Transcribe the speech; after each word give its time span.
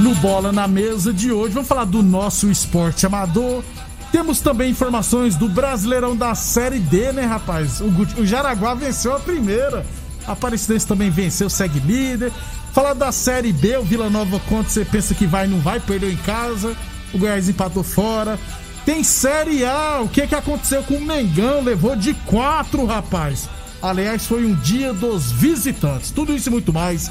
No 0.00 0.14
Bola 0.14 0.50
na 0.50 0.66
Mesa 0.66 1.12
de 1.12 1.30
hoje, 1.30 1.52
vamos 1.52 1.68
falar 1.68 1.84
do 1.84 2.02
nosso 2.02 2.50
esporte 2.50 3.04
amador. 3.04 3.62
Temos 4.10 4.40
também 4.40 4.70
informações 4.70 5.36
do 5.36 5.46
Brasileirão 5.46 6.16
da 6.16 6.34
Série 6.34 6.78
D, 6.78 7.12
né, 7.12 7.26
rapaz? 7.26 7.82
O, 7.82 7.88
o 8.18 8.24
Jaraguá 8.24 8.72
venceu 8.72 9.14
a 9.14 9.20
primeira. 9.20 9.84
A 10.26 10.32
Aparecidense 10.32 10.86
também 10.86 11.10
venceu, 11.10 11.50
segue 11.50 11.78
líder. 11.80 12.32
Falar 12.72 12.94
da 12.94 13.12
Série 13.12 13.52
B, 13.52 13.76
o 13.76 13.82
Vila 13.82 14.08
Nova, 14.08 14.40
quando 14.48 14.68
você 14.68 14.86
pensa 14.86 15.14
que 15.14 15.26
vai, 15.26 15.46
não 15.46 15.60
vai, 15.60 15.78
perdeu 15.78 16.10
em 16.10 16.16
casa. 16.16 16.74
O 17.12 17.18
Goiás 17.18 17.50
empatou 17.50 17.82
fora. 17.82 18.38
Tem 18.86 19.04
Série 19.04 19.66
A, 19.66 20.00
o 20.00 20.08
que 20.08 20.26
que 20.26 20.34
aconteceu 20.34 20.82
com 20.82 20.94
o 20.94 21.04
Mengão? 21.04 21.62
Levou 21.62 21.94
de 21.94 22.14
quatro, 22.14 22.86
rapaz. 22.86 23.50
Aliás, 23.82 24.26
foi 24.26 24.46
um 24.46 24.54
dia 24.54 24.94
dos 24.94 25.30
visitantes. 25.30 26.10
Tudo 26.10 26.34
isso 26.34 26.48
e 26.48 26.52
muito 26.52 26.72
mais 26.72 27.10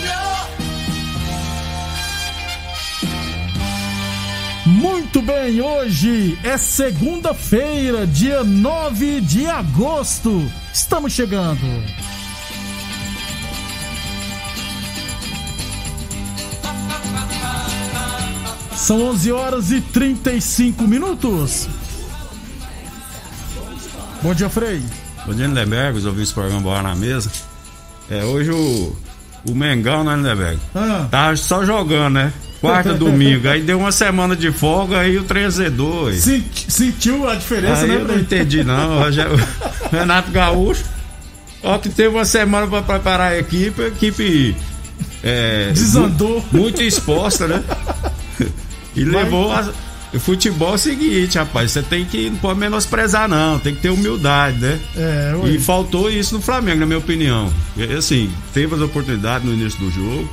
Muito 5.13 5.27
bem, 5.27 5.59
hoje 5.59 6.39
é 6.41 6.57
segunda-feira, 6.57 8.07
dia 8.07 8.45
9 8.45 9.19
de 9.19 9.45
agosto. 9.45 10.41
Estamos 10.73 11.11
chegando. 11.11 11.59
São 18.73 19.01
11 19.09 19.31
horas 19.33 19.71
e 19.71 19.81
35 19.81 20.87
minutos. 20.87 21.67
Bom 24.23 24.33
dia, 24.33 24.49
Frei. 24.49 24.81
Bom 25.25 25.33
dia, 25.33 25.45
Lindeberg, 25.45 25.97
os 25.97 26.05
ouvintes 26.05 26.31
do 26.31 26.35
programa 26.35 26.61
Bola 26.61 26.83
na 26.83 26.95
Mesa. 26.95 27.29
É, 28.09 28.23
hoje 28.23 28.51
o, 28.51 28.95
o 29.45 29.53
Mengão, 29.53 30.05
né, 30.05 30.15
Lindeberg? 30.15 30.57
Ah. 30.73 31.05
Tava 31.11 31.35
só 31.35 31.65
jogando, 31.65 32.13
né? 32.13 32.33
Quarta, 32.61 32.93
domingo. 32.93 33.49
Aí 33.49 33.61
deu 33.61 33.79
uma 33.79 33.91
semana 33.91 34.35
de 34.35 34.51
folga, 34.51 34.99
aí 34.99 35.17
o 35.17 35.23
3 35.23 35.55
Z2. 35.55 36.13
Senti, 36.13 36.71
sentiu 36.71 37.27
a 37.27 37.33
diferença, 37.33 37.81
aí 37.81 37.89
né, 37.89 37.95
eu 37.95 38.07
não 38.07 38.19
entendi, 38.19 38.63
não. 38.63 39.01
Renato 39.91 40.31
Gaúcho, 40.31 40.83
ó, 41.63 41.79
que 41.79 41.89
teve 41.89 42.09
uma 42.09 42.23
semana 42.23 42.67
para 42.67 42.83
preparar 42.83 43.31
a 43.31 43.39
equipe, 43.39 43.81
a 43.81 43.87
equipe. 43.87 44.55
É, 45.23 45.71
Desandou. 45.73 46.45
Muito, 46.51 46.81
exposta, 46.83 47.47
né? 47.47 47.63
E 48.93 49.05
levou 49.05 49.49
a, 49.49 49.71
o 50.13 50.19
futebol 50.19 50.73
é 50.73 50.75
o 50.75 50.77
seguinte, 50.77 51.37
rapaz, 51.37 51.71
você 51.71 51.81
tem 51.81 52.03
que 52.03 52.29
não 52.29 52.37
pode 52.37 52.59
menosprezar 52.59 53.29
não, 53.29 53.57
tem 53.57 53.73
que 53.73 53.81
ter 53.81 53.89
humildade, 53.89 54.59
né? 54.59 54.77
É, 54.97 55.33
e 55.45 55.57
faltou 55.57 56.11
isso 56.11 56.35
no 56.35 56.41
Flamengo, 56.41 56.81
na 56.81 56.85
minha 56.85 56.99
opinião. 56.99 57.51
Assim, 57.97 58.29
teve 58.53 58.75
as 58.75 58.81
oportunidades 58.81 59.47
no 59.47 59.53
início 59.53 59.79
do 59.79 59.89
jogo, 59.89 60.29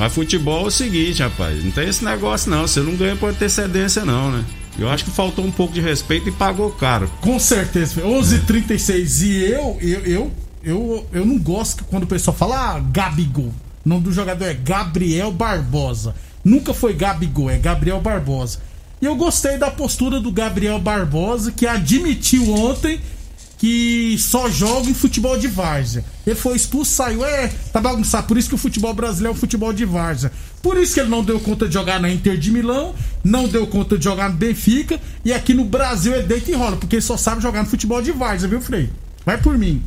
mas 0.00 0.14
futebol 0.14 0.64
é 0.64 0.68
o 0.68 0.70
seguinte, 0.70 1.22
rapaz, 1.22 1.62
não 1.62 1.70
tem 1.70 1.86
esse 1.86 2.02
negócio 2.02 2.50
não, 2.50 2.66
você 2.66 2.80
não 2.80 2.96
ganha 2.96 3.14
por 3.16 3.28
antecedência 3.28 4.02
não, 4.02 4.32
né? 4.32 4.42
Eu 4.78 4.88
acho 4.88 5.04
que 5.04 5.10
faltou 5.10 5.44
um 5.44 5.50
pouco 5.50 5.74
de 5.74 5.80
respeito 5.82 6.26
e 6.26 6.32
pagou 6.32 6.70
caro. 6.70 7.06
Com 7.20 7.38
certeza. 7.38 8.00
11:36 8.00 9.22
é. 9.22 9.26
e 9.26 9.52
eu, 9.52 9.78
eu 9.82 10.06
eu 10.06 10.32
eu 10.64 11.06
eu 11.12 11.26
não 11.26 11.38
gosto 11.38 11.84
quando 11.84 12.04
o 12.04 12.06
pessoal 12.06 12.34
fala 12.34 12.76
ah, 12.76 12.80
Gabigol. 12.80 13.52
O 13.84 13.88
nome 13.88 14.04
do 14.04 14.10
jogador 14.10 14.46
é 14.46 14.54
Gabriel 14.54 15.30
Barbosa. 15.30 16.14
Nunca 16.42 16.72
foi 16.72 16.94
Gabigol, 16.94 17.50
é 17.50 17.58
Gabriel 17.58 18.00
Barbosa. 18.00 18.58
E 19.02 19.04
eu 19.04 19.14
gostei 19.16 19.58
da 19.58 19.70
postura 19.70 20.18
do 20.18 20.32
Gabriel 20.32 20.78
Barbosa, 20.78 21.52
que 21.52 21.66
admitiu 21.66 22.50
ontem 22.54 23.02
que 23.60 24.16
só 24.18 24.48
joga 24.48 24.88
em 24.88 24.94
futebol 24.94 25.36
de 25.36 25.46
várzea. 25.46 26.02
Ele 26.26 26.34
foi 26.34 26.56
expulso, 26.56 26.92
saiu, 26.92 27.22
é, 27.22 27.52
tá 27.70 27.78
bagunçado. 27.78 28.26
Por 28.26 28.38
isso 28.38 28.48
que 28.48 28.54
o 28.54 28.58
futebol 28.58 28.94
brasileiro 28.94 29.34
é 29.34 29.36
o 29.36 29.38
futebol 29.38 29.70
de 29.70 29.84
várzea. 29.84 30.32
Por 30.62 30.78
isso 30.78 30.94
que 30.94 31.00
ele 31.00 31.10
não 31.10 31.22
deu 31.22 31.38
conta 31.38 31.68
de 31.68 31.74
jogar 31.74 32.00
na 32.00 32.10
Inter 32.10 32.38
de 32.38 32.50
Milão, 32.50 32.94
não 33.22 33.46
deu 33.46 33.66
conta 33.66 33.98
de 33.98 34.04
jogar 34.04 34.30
no 34.30 34.36
Benfica, 34.36 34.98
e 35.22 35.30
aqui 35.30 35.52
no 35.52 35.66
Brasil 35.66 36.14
é 36.14 36.22
deita 36.22 36.50
e 36.50 36.54
rola, 36.54 36.78
porque 36.78 36.96
ele 36.96 37.02
só 37.02 37.18
sabe 37.18 37.42
jogar 37.42 37.62
no 37.62 37.68
futebol 37.68 38.00
de 38.00 38.12
várzea, 38.12 38.48
viu, 38.48 38.62
Frei? 38.62 38.88
Vai 39.26 39.36
por 39.36 39.58
mim. 39.58 39.82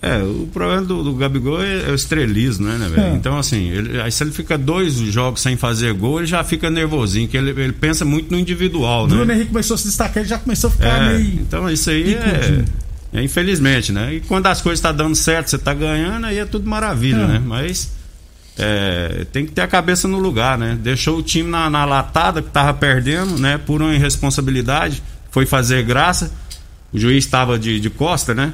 É, 0.00 0.22
o 0.22 0.48
problema 0.52 0.82
do, 0.82 1.02
do 1.02 1.14
Gabigol 1.14 1.60
é, 1.60 1.88
é, 1.88 1.90
o 1.90 1.94
estrelismo, 1.96 2.68
né, 2.68 2.78
né 2.78 2.88
velho? 2.88 3.14
É. 3.14 3.14
Então, 3.16 3.36
assim, 3.36 3.68
ele, 3.68 4.00
aí 4.00 4.12
se 4.12 4.22
ele 4.22 4.30
fica 4.30 4.56
dois 4.56 4.94
jogos 4.94 5.40
sem 5.40 5.56
fazer 5.56 5.92
gol, 5.92 6.18
ele 6.20 6.26
já 6.28 6.44
fica 6.44 6.70
nervosinho, 6.70 7.26
que 7.26 7.36
ele, 7.36 7.50
ele 7.50 7.72
pensa 7.72 8.04
muito 8.04 8.30
no 8.30 8.38
individual, 8.38 9.08
Bruno 9.08 9.22
né? 9.22 9.24
Bruno 9.24 9.32
Henrique 9.32 9.50
começou 9.50 9.74
a 9.74 9.78
se 9.78 9.86
destacar, 9.86 10.18
ele 10.18 10.28
já 10.28 10.38
começou 10.38 10.68
a 10.68 10.70
ficar 10.70 11.02
é, 11.02 11.18
meio. 11.18 11.40
Então, 11.40 11.68
isso 11.68 11.90
aí 11.90 12.14
é, 12.14 12.64
é, 13.12 13.22
infelizmente, 13.22 13.92
né? 13.92 14.14
E 14.14 14.20
quando 14.20 14.46
as 14.46 14.60
coisas 14.60 14.78
estão 14.78 14.92
tá 14.92 15.04
dando 15.04 15.14
certo, 15.14 15.48
você 15.48 15.56
está 15.56 15.72
ganhando, 15.72 16.26
aí 16.26 16.38
é 16.38 16.44
tudo 16.44 16.68
maravilha, 16.68 17.22
é. 17.22 17.26
né? 17.26 17.42
Mas 17.44 17.90
é, 18.58 19.26
tem 19.32 19.46
que 19.46 19.52
ter 19.52 19.62
a 19.62 19.66
cabeça 19.66 20.06
no 20.06 20.18
lugar, 20.18 20.58
né? 20.58 20.76
Deixou 20.80 21.18
o 21.18 21.22
time 21.22 21.48
na, 21.48 21.70
na 21.70 21.84
latada 21.84 22.42
que 22.42 22.50
tava 22.50 22.74
perdendo, 22.74 23.38
né? 23.38 23.56
Por 23.56 23.80
uma 23.80 23.94
irresponsabilidade, 23.94 25.02
foi 25.30 25.46
fazer 25.46 25.82
graça. 25.84 26.30
O 26.92 26.98
juiz 26.98 27.24
estava 27.24 27.58
de, 27.58 27.80
de 27.80 27.88
costa, 27.88 28.34
né? 28.34 28.52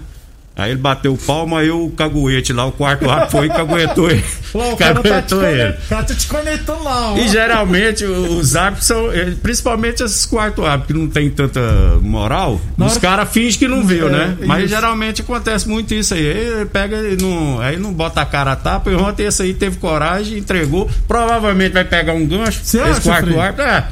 Aí 0.56 0.71
ele 0.71 0.81
bateu 0.81 1.19
palma, 1.27 1.59
aí 1.61 1.71
o 1.71 1.91
caguete 1.91 2.53
lá, 2.53 2.65
o 2.65 2.71
quarto 2.71 3.11
árbitro 3.11 3.39
foi 3.39 3.47
e 3.47 3.51
caguetou 3.51 4.09
ele. 4.09 4.25
o 4.55 4.77
cara 4.77 4.95
caguetou 5.03 5.41
tá 5.41 5.51
ele. 5.51 5.71
O 5.71 5.89
cara 5.89 6.05
tá 6.05 6.15
te 6.15 6.27
conectando 6.29 6.85
lá, 6.85 7.12
ó. 7.12 7.19
E 7.19 7.29
geralmente 7.29 8.05
os 8.05 8.55
árbitros 8.55 8.87
são, 8.87 9.12
eh, 9.12 9.33
principalmente 9.43 10.05
esses 10.05 10.25
quarto 10.25 10.65
árbitros 10.65 10.97
que 10.97 11.03
não 11.03 11.11
tem 11.11 11.29
tanta 11.29 11.61
moral, 12.01 12.61
Na 12.79 12.87
os 12.87 12.97
caras 12.99 13.29
fingem 13.31 13.59
que 13.59 13.67
não 13.67 13.85
viu, 13.85 14.06
é, 14.09 14.12
né? 14.12 14.37
Mas 14.47 14.65
isso. 14.65 14.75
geralmente 14.75 15.23
acontece 15.23 15.69
muito 15.69 15.93
isso 15.93 16.15
aí. 16.15 16.21
Aí 16.21 16.37
ele 16.37 16.67
pega 16.67 16.99
e 16.99 17.17
não, 17.17 17.61
aí 17.61 17.77
não 17.77 17.93
bota 17.93 18.21
a 18.21 18.27
cara 18.27 18.53
a 18.53 18.56
tapa, 18.56 18.93
e 18.93 18.95
ontem 18.95 19.27
esse 19.27 19.43
aí 19.43 19.55
teve 19.55 19.79
coragem, 19.79 20.39
entregou. 20.39 20.89
Provavelmente 21.09 21.73
vai 21.73 21.85
pegar 21.85 22.12
um 22.12 22.25
gancho. 22.25 22.61
Você 22.62 22.79
esse 22.79 22.91
acha, 22.91 23.01
quarto 23.01 23.41
árbitro. 23.41 23.65
É, 23.65 23.85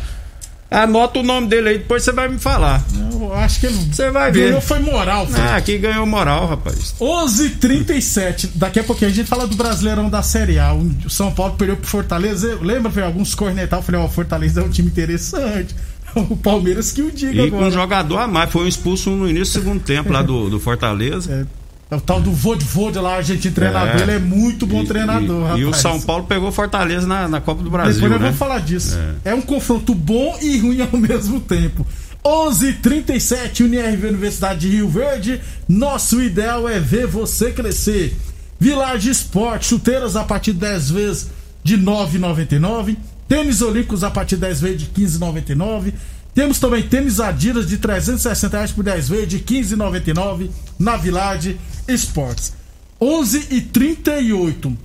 Anota 0.73 1.19
o 1.19 1.23
nome 1.23 1.49
dele 1.49 1.69
aí, 1.69 1.79
depois 1.79 2.03
você 2.03 2.13
vai 2.13 2.29
me 2.29 2.39
falar. 2.39 2.85
Eu 3.13 3.35
acho 3.35 3.61
que 3.61 3.69
Você 3.69 4.11
vai 4.11 4.33
ver. 4.33 4.47
Ganhou 4.47 4.61
foi 4.61 4.79
moral, 4.81 5.27
filho. 5.27 5.39
Ah, 5.41 5.57
aqui 5.57 5.79
ganhou 5.79 6.07
moral, 6.07 6.47
rapaz. 6.47 6.95
11:37. 7.01 8.51
Daqui 8.55 8.81
a 8.81 8.85
pouquinho 8.85 9.11
a 9.11 9.15
gente 9.15 9.29
fala 9.29 9.47
do 9.47 9.57
Brasileirão 9.57 10.09
da 10.09 10.23
Série 10.23 10.59
A. 10.59 10.73
O 10.75 11.11
São 11.11 11.33
Paulo 11.33 11.55
perdeu 11.55 11.77
pro 11.77 11.87
Fortaleza. 11.87 12.59
Lembra, 12.61 12.91
foi 12.91 13.03
alguns 13.03 13.35
cornetal, 13.35 13.81
eu 13.81 13.85
falei, 13.85 14.01
ó, 14.01 14.05
oh, 14.05 14.09
Fortaleza 14.09 14.61
é 14.61 14.65
um 14.65 14.71
time 14.71 14.89
interessante. 14.89 15.75
O 16.15 16.37
Palmeiras 16.37 16.93
que 16.93 17.01
o 17.01 17.11
diga 17.11 17.41
e 17.41 17.47
agora. 17.47 17.63
com 17.63 17.69
um 17.69 17.71
jogador 17.71 18.19
a 18.19 18.29
mais, 18.29 18.51
foi 18.51 18.65
um 18.65 18.69
expulso 18.69 19.09
no 19.09 19.27
início 19.27 19.55
do 19.55 19.65
segundo 19.65 19.83
tempo 19.83 20.13
lá 20.13 20.21
do, 20.21 20.51
do 20.51 20.61
Fortaleza. 20.61 21.33
É. 21.33 21.62
É 21.93 21.95
o 21.95 22.01
tal 22.01 22.23
do 22.23 22.33
Vodvod 22.33 22.99
lá, 22.99 23.17
a 23.17 23.23
gente 23.23 23.51
treinador, 23.51 24.01
é. 24.01 24.03
ele 24.03 24.13
é 24.13 24.19
muito 24.19 24.67
bom 24.67 24.83
e, 24.83 24.87
treinador, 24.87 25.41
e, 25.41 25.43
rapaz. 25.43 25.61
E 25.61 25.65
o 25.67 25.75
São 25.75 26.01
Paulo 26.01 26.25
pegou 26.25 26.51
Fortaleza 26.51 27.07
na, 27.07 27.29
na 27.29 27.39
Copa 27.39 27.63
do 27.63 27.69
Brasil. 27.69 27.97
Depois 27.97 28.13
nós 28.13 28.19
né? 28.19 28.27
vamos 28.29 28.39
falar 28.39 28.61
disso. 28.61 28.97
É. 29.27 29.33
é. 29.33 29.35
um 29.35 29.43
confronto 29.43 29.95
bom 29.95 30.39
e 30.41 30.57
ruim 30.57 30.81
ao 30.81 30.89
mesmo 30.97 31.39
tempo. 31.39 31.87
11:37 32.25 33.67
UniRV 33.67 34.07
Universidade 34.07 34.61
de 34.61 34.69
Rio 34.69 34.89
Verde. 34.89 35.39
Nosso 35.69 36.23
ideal 36.23 36.67
é 36.67 36.81
ver 36.81 37.07
você 37.07 37.53
crescer. 37.53 38.17
Village 38.59 39.11
Esporte, 39.11 39.67
chuteiras 39.67 40.17
a 40.17 40.25
partir 40.25 40.55
de 40.55 40.61
10 40.61 40.91
vezes 40.93 41.31
de 41.63 41.77
9,99. 41.77 42.97
Tênis 43.29 43.61
Olímpicos 43.61 44.03
a 44.03 44.11
partir 44.11 44.37
de 44.37 44.41
10 44.41 44.61
vezes 44.63 44.79
de 44.79 44.87
15,99. 44.87 45.93
Temos 46.35 46.59
também 46.59 46.83
tênis 46.83 47.21
Adidas 47.21 47.67
de 47.67 47.77
360 47.77 48.57
reais 48.57 48.73
por 48.73 48.83
10 48.83 49.09
vezes 49.09 49.29
de 49.29 49.39
15,99 49.41 50.51
na 50.79 50.97
Village 50.97 51.59
Esportes. 51.87 52.55
11 53.01 53.49
e 53.51 53.61
38. 53.61 54.77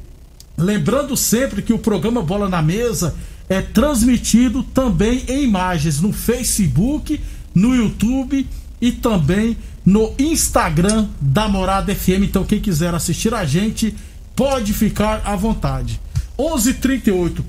Lembrando 0.58 1.16
sempre 1.16 1.62
que 1.62 1.72
o 1.72 1.80
programa 1.80 2.22
Bola 2.22 2.50
na 2.50 2.62
Mesa 2.62 3.16
é 3.48 3.62
transmitido 3.62 4.64
também 4.64 5.24
em 5.28 5.44
imagens 5.44 6.02
no 6.02 6.12
Facebook, 6.12 7.22
no 7.56 7.76
YouTube 7.76 8.46
e 8.82 8.92
também 8.92 9.56
no 9.86 10.14
Instagram 10.20 11.08
da 11.22 11.48
Morada 11.48 11.96
FM. 11.96 12.24
Então 12.24 12.44
quem 12.44 12.60
quiser 12.60 12.94
assistir 12.94 13.34
a 13.34 13.46
gente 13.46 13.96
pode 14.36 14.74
ficar 14.74 15.22
à 15.24 15.36
vontade. 15.36 16.00
11:38. 16.38 17.44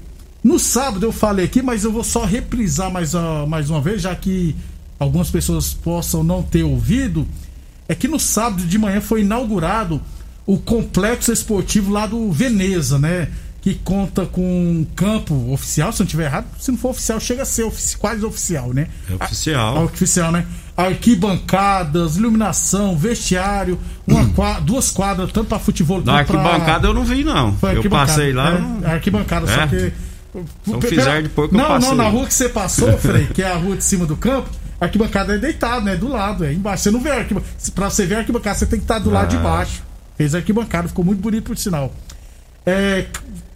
No 0.48 0.58
sábado 0.58 1.04
eu 1.04 1.12
falei 1.12 1.44
aqui, 1.44 1.60
mas 1.60 1.84
eu 1.84 1.92
vou 1.92 2.02
só 2.02 2.24
reprisar 2.24 2.90
mais, 2.90 3.12
uh, 3.12 3.46
mais 3.46 3.68
uma 3.68 3.82
vez, 3.82 4.00
já 4.00 4.16
que 4.16 4.56
algumas 4.98 5.28
pessoas 5.28 5.74
possam 5.74 6.24
não 6.24 6.42
ter 6.42 6.62
ouvido. 6.62 7.28
É 7.86 7.94
que 7.94 8.08
no 8.08 8.18
sábado 8.18 8.62
de 8.62 8.78
manhã 8.78 8.98
foi 9.02 9.20
inaugurado 9.20 10.00
o 10.46 10.56
complexo 10.56 11.30
esportivo 11.30 11.92
lá 11.92 12.06
do 12.06 12.32
Veneza, 12.32 12.98
né? 12.98 13.28
Que 13.60 13.74
conta 13.74 14.24
com 14.24 14.40
um 14.40 14.86
campo 14.96 15.52
oficial, 15.52 15.92
se 15.92 16.00
não 16.00 16.06
estiver 16.06 16.24
errado, 16.24 16.46
se 16.58 16.70
não 16.70 16.78
for 16.78 16.92
oficial, 16.92 17.20
chega 17.20 17.42
a 17.42 17.44
ser 17.44 17.64
ofici 17.64 17.98
quase 17.98 18.24
oficial, 18.24 18.72
né? 18.72 18.86
É 19.10 19.22
oficial. 19.22 19.76
A, 19.76 19.80
a 19.80 19.84
oficial, 19.84 20.32
né? 20.32 20.46
Arquibancadas, 20.74 22.16
iluminação, 22.16 22.96
vestiário, 22.96 23.78
hum. 24.08 24.32
quadra, 24.32 24.62
duas 24.62 24.90
quadras, 24.90 25.30
tanto 25.30 25.48
para 25.48 25.58
futebol 25.58 25.98
quanto 25.98 26.06
para. 26.06 26.20
arquibancada 26.20 26.88
eu 26.88 26.94
não 26.94 27.04
vi, 27.04 27.22
não. 27.22 27.54
Eu 27.74 27.90
passei 27.90 28.32
lá. 28.32 28.54
É, 28.54 28.58
não... 28.58 28.90
Arquibancada, 28.90 29.50
é. 29.50 29.54
só 29.54 29.66
que. 29.66 30.07
Então 30.34 30.80
fizer 30.80 31.22
de 31.22 31.28
pouco 31.28 31.54
não. 31.54 31.78
Não, 31.78 31.94
na 31.94 32.08
rua 32.08 32.26
que 32.26 32.34
você 32.34 32.48
passou, 32.48 32.96
Frei, 32.98 33.26
que 33.26 33.42
é 33.42 33.50
a 33.50 33.56
rua 33.56 33.76
de 33.76 33.84
cima 33.84 34.04
do 34.04 34.16
campo, 34.16 34.48
a 34.80 34.84
arquibancada 34.84 35.34
é 35.34 35.38
deitado, 35.38 35.84
né? 35.84 35.96
Do 35.96 36.08
lado, 36.08 36.44
é 36.44 36.52
embaixo. 36.52 36.84
Você 36.84 36.90
não 36.90 37.00
vê 37.00 37.10
a 37.10 37.18
arquibancada. 37.18 37.54
Pra 37.74 37.90
você 37.90 38.06
ver 38.06 38.16
a 38.16 38.18
arquibancada, 38.18 38.58
você 38.58 38.66
tem 38.66 38.78
que 38.78 38.84
estar 38.84 38.98
do 38.98 39.10
ah. 39.10 39.14
lado 39.14 39.30
de 39.30 39.36
ah. 39.36 39.40
baixo. 39.40 39.82
Fez 40.16 40.34
arquibancada, 40.34 40.88
ficou 40.88 41.04
muito 41.04 41.20
bonito 41.20 41.44
por 41.44 41.56
sinal. 41.56 41.92
É, 42.66 43.06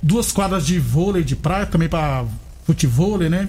duas 0.03 0.33
quadras 0.33 0.65
de 0.65 0.79
vôlei 0.79 1.23
de 1.23 1.37
praia, 1.37 1.67
também 1.67 1.89
para 1.89 2.25
futevôlei, 2.65 3.29
né? 3.29 3.49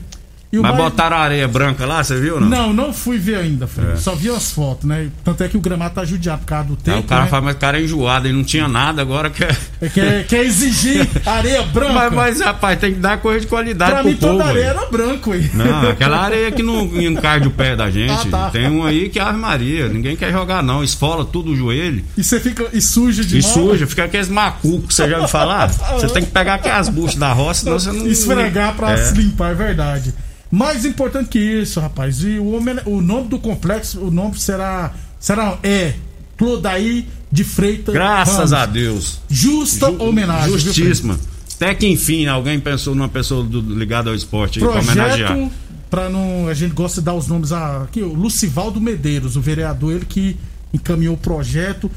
E 0.54 0.58
Mas 0.60 0.72
mais... 0.72 0.84
botaram 0.84 1.18
areia 1.18 1.48
branca 1.48 1.84
lá, 1.84 2.04
você 2.04 2.16
viu? 2.20 2.40
Não, 2.40 2.48
não, 2.48 2.74
não 2.74 2.94
fui 2.94 3.18
ver 3.18 3.38
ainda, 3.38 3.66
Fred. 3.66 3.94
É. 3.94 3.96
Só 3.96 4.14
vi 4.14 4.30
as 4.30 4.52
fotos, 4.52 4.88
né? 4.88 5.10
Tanto 5.24 5.44
é 5.44 5.48
que 5.48 5.58
o 5.58 5.60
gramado 5.60 5.96
tá 5.96 6.06
judiado 6.06 6.42
por 6.42 6.46
causa 6.46 6.68
do 6.68 6.76
tempo. 6.76 6.98
É, 6.98 7.00
o 7.00 7.04
cara 7.04 7.24
né? 7.24 7.28
fala, 7.28 7.42
mas 7.42 7.56
o 7.56 7.58
cara 7.58 7.80
é 7.80 7.84
enjoado, 7.84 8.28
ele 8.28 8.38
não 8.38 8.44
tinha 8.44 8.68
nada, 8.68 9.02
agora 9.02 9.32
quer. 9.32 9.58
É, 9.82 9.90
quer, 9.90 10.28
quer 10.28 10.46
exigir 10.46 11.10
areia 11.26 11.64
branca. 11.64 11.94
Mas, 11.94 12.14
mas, 12.14 12.42
rapaz, 12.42 12.78
tem 12.78 12.94
que 12.94 13.00
dar 13.00 13.18
coisa 13.18 13.40
de 13.40 13.48
qualidade 13.48 13.94
pra 13.94 14.02
pro 14.02 14.12
mim, 14.12 14.16
povo. 14.16 14.34
toda 14.34 14.46
areia 14.46 14.66
aí. 14.66 14.78
era 14.78 14.86
branco 14.92 15.32
aí. 15.32 15.50
Não, 15.56 15.90
aquela 15.90 16.20
areia 16.20 16.52
que 16.52 16.62
não 16.62 16.86
encarde 17.02 17.48
o 17.48 17.52
pé 17.52 17.76
da 17.76 17.90
gente. 17.92 18.12
Ah, 18.12 18.30
tá. 18.30 18.50
Tem 18.52 18.70
um 18.70 18.86
aí 18.86 19.10
que 19.10 19.18
é 19.18 19.24
Ave 19.24 19.40
Maria. 19.40 19.90
Ninguém 19.90 20.16
quer 20.16 20.32
jogar, 20.32 20.62
não. 20.62 20.84
Esfola 20.84 21.26
tudo 21.26 21.54
o 21.54 21.56
joelho. 21.56 22.06
E 22.16 22.24
você 22.24 22.40
fica. 22.40 22.68
E 22.72 22.80
suja 22.80 23.26
de 23.26 23.40
E 23.40 23.42
suja, 23.42 23.88
fica 23.88 24.04
aqueles 24.04 24.30
macucos, 24.30 24.94
você 24.94 25.10
já 25.10 25.16
ouviu 25.16 25.30
falar? 25.30 25.64
Você 25.94 26.10
tem 26.10 26.24
que 26.24 26.32
pegar 26.32 26.56
aquelas 26.56 26.90
buchas 26.90 27.16
da 27.16 27.34
roça, 27.34 27.62
senão 27.62 27.80
você 27.80 27.92
não. 27.92 28.06
Esfregar 28.06 28.76
pra 28.76 28.92
é. 28.92 28.98
se 28.98 29.16
limpar, 29.16 29.52
é 29.52 29.56
verdade. 29.56 30.14
Mais 30.54 30.86
importante 30.86 31.30
que 31.30 31.40
isso, 31.40 31.80
rapaz, 31.80 32.24
e 32.24 32.38
o, 32.38 32.60
o 32.86 33.02
nome 33.02 33.28
do 33.28 33.40
complexo, 33.40 34.00
o 34.00 34.12
nome 34.12 34.40
será. 34.40 34.94
Será. 35.20 35.58
É. 35.64 35.96
Clodaí 36.38 37.08
de 37.32 37.44
Freitas. 37.44 37.92
Graças 37.92 38.36
Ramos. 38.36 38.54
a 38.54 38.66
Deus. 38.68 39.20
Justa 39.28 39.88
Ju, 39.88 40.04
homenagem. 40.04 40.56
Justíssima. 40.60 41.20
Até 41.56 41.74
que 41.74 41.88
enfim 41.88 42.28
alguém 42.28 42.60
pensou 42.60 42.94
numa 42.94 43.10
pessoa 43.10 43.44
do, 43.44 43.62
ligada 43.62 44.12
ao 44.12 44.16
esporte 44.16 44.60
para 44.60 44.80
homenagear. 44.80 45.50
Pra 45.90 46.08
não, 46.08 46.48
a 46.48 46.54
gente 46.54 46.74
gosta 46.76 47.02
de 47.02 47.06
dar 47.06 47.16
os 47.16 47.28
nomes 47.28 47.52
a, 47.52 47.82
aqui, 47.82 48.04
o 48.04 48.14
Lucivaldo 48.14 48.80
Medeiros, 48.80 49.36
o 49.36 49.42
vereador, 49.42 49.94
ele 49.94 50.06
que 50.06 50.38
encaminhou 50.72 51.16
o 51.16 51.18
projeto. 51.18 51.90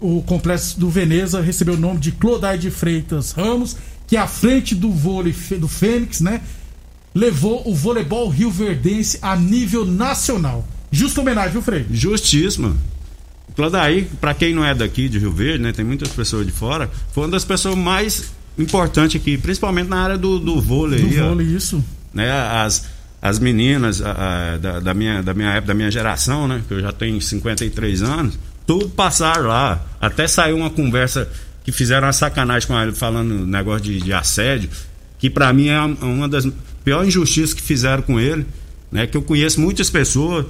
O 0.00 0.22
complexo 0.22 0.78
do 0.78 0.88
Veneza 0.88 1.40
recebeu 1.40 1.74
o 1.74 1.78
nome 1.78 1.98
de 1.98 2.12
Clodaí 2.12 2.58
de 2.58 2.70
Freitas 2.70 3.32
Ramos, 3.32 3.76
que 4.06 4.16
é 4.16 4.20
à 4.20 4.28
frente 4.28 4.72
do 4.72 4.92
vôlei 4.92 5.34
do 5.58 5.66
Fênix, 5.66 6.20
né? 6.20 6.40
Levou 7.14 7.62
o 7.68 7.74
voleibol 7.74 8.28
Rio 8.28 8.50
Verdense 8.50 9.18
a 9.22 9.36
nível 9.36 9.84
nacional. 9.84 10.66
Justa 10.90 11.20
homenagem, 11.20 11.52
viu, 11.52 11.62
Frei? 11.62 11.86
Justíssima. 11.90 12.76
Claudaí, 13.54 14.08
para 14.20 14.34
quem 14.34 14.52
não 14.52 14.64
é 14.64 14.74
daqui 14.74 15.08
de 15.08 15.18
Rio 15.18 15.32
Verde, 15.32 15.62
né, 15.62 15.72
tem 15.72 15.84
muitas 15.84 16.08
pessoas 16.08 16.44
de 16.44 16.52
fora, 16.52 16.90
foi 17.12 17.24
uma 17.24 17.30
das 17.30 17.44
pessoas 17.44 17.76
mais 17.76 18.32
importantes 18.58 19.20
aqui, 19.20 19.38
principalmente 19.38 19.88
na 19.88 20.02
área 20.02 20.18
do, 20.18 20.40
do 20.40 20.60
vôlei. 20.60 21.00
Do 21.00 21.08
vôlei, 21.08 21.46
isso. 21.46 21.84
Né, 22.12 22.30
as, 22.30 22.86
as 23.22 23.38
meninas 23.38 24.02
a, 24.02 24.10
a, 24.54 24.56
da, 24.58 24.80
da, 24.80 24.94
minha, 24.94 25.22
da 25.22 25.34
minha 25.34 25.50
época, 25.50 25.68
da 25.68 25.74
minha 25.74 25.90
geração, 25.90 26.48
né, 26.48 26.62
que 26.66 26.74
eu 26.74 26.80
já 26.80 26.92
tenho 26.92 27.20
53 27.20 28.02
anos, 28.02 28.38
tudo 28.66 28.88
passaram 28.88 29.46
lá. 29.46 29.84
Até 30.00 30.26
saiu 30.26 30.56
uma 30.56 30.70
conversa 30.70 31.28
que 31.64 31.70
fizeram 31.70 32.06
uma 32.06 32.12
sacanagem 32.12 32.66
com 32.66 32.80
ele, 32.80 32.92
falando 32.92 33.46
negócio 33.46 33.82
de, 33.82 34.00
de 34.00 34.12
assédio, 34.12 34.68
que 35.18 35.30
para 35.30 35.52
mim 35.52 35.68
é 35.68 35.80
uma 35.80 36.28
das 36.28 36.46
pior 36.84 37.04
injustiça 37.04 37.54
que 37.56 37.62
fizeram 37.62 38.02
com 38.02 38.20
ele, 38.20 38.46
né? 38.92 39.06
Que 39.06 39.16
eu 39.16 39.22
conheço 39.22 39.60
muitas 39.60 39.90
pessoas. 39.90 40.46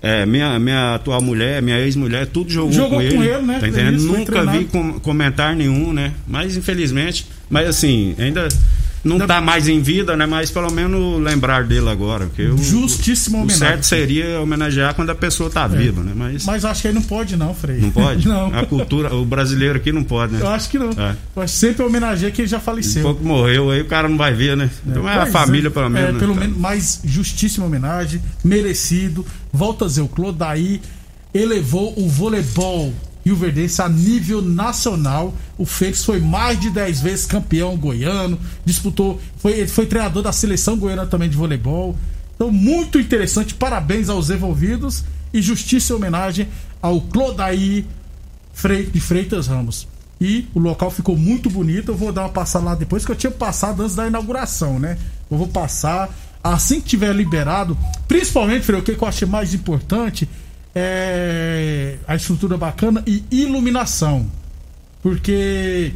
É, 0.00 0.24
minha, 0.26 0.58
minha 0.58 0.94
atual 0.94 1.20
mulher, 1.22 1.60
minha 1.62 1.80
ex-mulher, 1.80 2.26
tudo 2.26 2.50
jogou, 2.50 2.72
jogou 2.72 2.98
com, 2.98 3.02
ele, 3.02 3.16
com 3.16 3.24
ele. 3.24 3.42
né? 3.42 3.58
Tá 3.58 3.66
entendendo? 3.66 4.02
Nunca 4.02 4.44
vi 4.44 4.66
com, 4.66 5.00
comentar 5.00 5.56
nenhum, 5.56 5.92
né? 5.92 6.12
Mas 6.28 6.56
infelizmente, 6.56 7.26
mas 7.48 7.66
assim, 7.66 8.14
ainda 8.18 8.46
não 9.06 9.18
está 9.18 9.40
mais 9.40 9.68
em 9.68 9.80
vida, 9.80 10.16
né? 10.16 10.26
Mas 10.26 10.50
pelo 10.50 10.70
menos 10.70 11.22
lembrar 11.22 11.64
dele 11.64 11.88
agora. 11.88 12.26
Porque 12.26 12.46
o, 12.46 12.58
Justíssimo 12.58 13.38
homenagem. 13.38 13.56
O 13.56 13.58
certo 13.58 13.82
seria 13.84 14.40
homenagear 14.40 14.94
quando 14.94 15.10
a 15.10 15.14
pessoa 15.14 15.48
está 15.48 15.64
é. 15.64 15.68
viva, 15.68 16.02
né? 16.02 16.12
Mas, 16.14 16.44
mas 16.44 16.64
acho 16.64 16.82
que 16.82 16.88
aí 16.88 16.94
não 16.94 17.02
pode, 17.02 17.36
não, 17.36 17.54
Frei. 17.54 17.78
Não 17.78 17.90
pode? 17.90 18.26
não. 18.28 18.54
A 18.54 18.66
cultura, 18.66 19.14
o 19.14 19.24
brasileiro 19.24 19.76
aqui 19.76 19.92
não 19.92 20.02
pode, 20.02 20.34
né? 20.34 20.40
Eu 20.40 20.48
acho 20.48 20.68
que 20.68 20.78
não. 20.78 20.90
É. 20.90 21.16
Eu 21.36 21.48
sempre 21.48 21.84
homenageia 21.84 22.30
quem 22.30 22.46
já 22.46 22.58
faleceu. 22.58 23.02
Um 23.02 23.04
pouco 23.04 23.24
morreu, 23.24 23.70
aí 23.70 23.80
o 23.80 23.86
cara 23.86 24.08
não 24.08 24.16
vai 24.16 24.34
ver, 24.34 24.56
né? 24.56 24.68
É. 24.86 24.90
Então 24.90 25.08
é, 25.08 25.16
a 25.16 25.26
família, 25.26 25.70
pelo 25.70 25.88
menos. 25.88 26.08
É, 26.08 26.12
né? 26.12 26.18
pelo 26.18 26.34
menos, 26.34 26.56
mais 26.56 27.00
justíssima 27.04 27.66
homenagem, 27.66 28.20
merecido. 28.42 29.24
Volta 29.52 29.84
a 29.84 29.88
dizer, 29.88 30.02
o 30.02 30.08
Clodaí 30.08 30.80
elevou 31.32 31.94
o 31.96 32.08
voleibol 32.08 32.92
Rio 33.26 33.34
Verdense 33.34 33.82
a 33.82 33.88
nível 33.88 34.40
nacional. 34.40 35.34
O 35.58 35.66
Fênix 35.66 36.04
foi 36.04 36.20
mais 36.20 36.60
de 36.60 36.70
10 36.70 37.00
vezes 37.00 37.26
campeão 37.26 37.76
goiano, 37.76 38.38
disputou, 38.64 39.20
foi, 39.38 39.66
foi 39.66 39.84
treinador 39.84 40.22
da 40.22 40.30
seleção 40.30 40.78
goiana 40.78 41.04
também 41.06 41.28
de 41.28 41.36
voleibol. 41.36 41.96
Então, 42.36 42.52
muito 42.52 43.00
interessante. 43.00 43.52
Parabéns 43.52 44.08
aos 44.08 44.30
envolvidos 44.30 45.04
e 45.34 45.42
justiça 45.42 45.92
e 45.92 45.96
homenagem 45.96 46.46
ao 46.80 47.00
Clodaí 47.00 47.84
de 48.92 49.00
Freitas 49.00 49.48
Ramos. 49.48 49.88
E 50.20 50.46
o 50.54 50.60
local 50.60 50.92
ficou 50.92 51.16
muito 51.16 51.50
bonito. 51.50 51.90
Eu 51.90 51.96
vou 51.96 52.12
dar 52.12 52.22
uma 52.22 52.28
passada 52.28 52.64
lá 52.64 52.74
depois, 52.76 53.04
que 53.04 53.10
eu 53.10 53.16
tinha 53.16 53.32
passado 53.32 53.82
antes 53.82 53.96
da 53.96 54.06
inauguração, 54.06 54.78
né? 54.78 54.96
Eu 55.28 55.36
vou 55.36 55.48
passar 55.48 56.08
assim 56.44 56.80
que 56.80 56.90
tiver 56.90 57.12
liberado. 57.12 57.76
Principalmente, 58.06 58.64
Frei, 58.64 58.78
o 58.78 58.84
que 58.84 58.92
eu 58.92 59.08
achei 59.08 59.26
mais 59.26 59.52
importante 59.52 60.28
é, 60.78 61.96
a 62.06 62.14
estrutura 62.14 62.58
bacana 62.58 63.02
e 63.06 63.24
iluminação. 63.30 64.26
Porque 65.02 65.94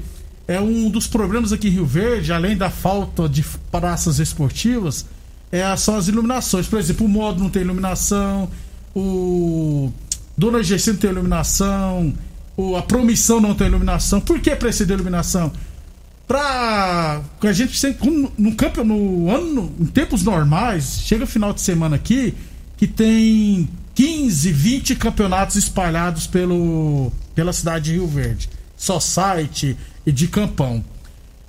é 0.49 0.59
um 0.59 0.89
dos 0.89 1.07
problemas 1.07 1.53
aqui 1.53 1.69
em 1.69 1.73
Rio 1.73 1.85
Verde, 1.85 2.33
além 2.33 2.57
da 2.57 2.71
falta 2.71 3.29
de 3.29 3.45
praças 3.71 4.19
esportivas, 4.19 5.05
é, 5.53 5.77
são 5.77 5.97
as 5.97 6.09
iluminações. 6.09 6.67
Por 6.67 6.79
exemplo, 6.79 7.05
o 7.05 7.09
modo 7.11 7.43
não 7.43 7.51
tem 7.51 7.61
iluminação, 7.61 8.49
o 8.97 9.93
Dona 10.35 10.63
GC 10.63 10.93
não 10.93 10.99
tem 10.99 11.11
iluminação, 11.11 12.15
o, 12.57 12.75
a 12.75 12.81
promissão 12.81 13.39
não 13.39 13.55
tem 13.55 13.67
iluminação. 13.67 14.19
Por 14.19 14.41
que 14.41 14.57
precisa 14.57 14.87
de 14.87 14.95
iluminação? 14.95 15.53
Pra. 16.27 17.21
A 17.43 17.53
gente 17.53 17.79
sempre. 17.79 18.31
No 18.39 18.55
campo, 18.55 18.83
no 18.83 19.31
ano, 19.31 19.71
em 19.79 19.85
tempos 19.85 20.23
normais, 20.23 21.03
chega 21.05 21.27
final 21.27 21.53
de 21.53 21.61
semana 21.61 21.97
aqui, 21.97 22.35
que 22.79 22.87
tem 22.87 23.69
15, 24.01 24.51
20 24.51 24.97
campeonatos 24.97 25.57
espalhados 25.57 26.27
pelo, 26.27 27.13
pela 27.35 27.53
cidade 27.53 27.85
de 27.85 27.93
Rio 27.93 28.07
Verde. 28.07 28.49
Só 28.75 28.99
site 28.99 29.77
e 30.07 30.11
de 30.11 30.27
campão. 30.27 30.83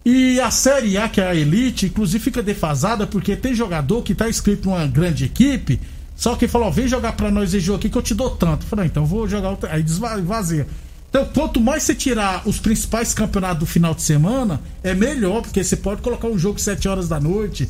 E 0.03 0.38
a 0.38 0.51
Série 0.51 0.98
A, 0.98 1.08
que 1.08 1.22
é 1.22 1.27
a 1.27 1.34
Elite, 1.34 1.86
inclusive 1.86 2.22
fica 2.22 2.43
defasada 2.43 3.08
porque 3.08 3.38
tem 3.38 3.55
jogador 3.55 4.03
que 4.03 4.12
está 4.12 4.27
inscrito 4.27 4.67
numa 4.67 4.86
grande 4.86 5.24
equipe, 5.24 5.79
só 6.13 6.36
que 6.36 6.46
falou: 6.46 6.70
vem 6.70 6.89
jogar 6.89 7.13
para 7.13 7.31
nós 7.31 7.53
esse 7.53 7.62
jogo 7.62 7.79
aqui 7.79 7.89
que 7.89 7.98
eu 7.98 8.01
te 8.01 8.13
dou 8.13 8.31
tanto. 8.31 8.65
Falei: 8.65 8.88
então 8.88 9.05
vou 9.05 9.29
jogar. 9.29 9.58
Aí 9.70 9.81
desvazia. 9.81 10.67
Então, 11.10 11.24
quanto 11.34 11.62
mais 11.62 11.84
você 11.84 11.96
tirar 11.96 12.46
os 12.46 12.60
principais 12.60 13.13
campeonatos 13.13 13.60
do 13.60 13.65
final 13.65 13.96
de 13.96 14.01
semana, 14.01 14.60
é 14.84 14.93
melhor, 14.93 15.41
porque 15.41 15.63
você 15.63 15.77
pode 15.77 16.01
colocar 16.01 16.27
um 16.27 16.38
jogo 16.38 16.60
7 16.60 16.86
horas 16.89 17.08
da 17.08 17.17
noite. 17.17 17.70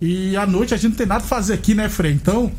E 0.00 0.34
à 0.34 0.46
noite 0.46 0.72
a 0.72 0.78
gente 0.78 0.92
não 0.92 0.96
tem 0.96 1.06
nada 1.06 1.22
a 1.22 1.26
fazer 1.26 1.52
aqui, 1.52 1.74
né, 1.74 1.90
Frei? 1.90 2.12
Então, 2.12 2.50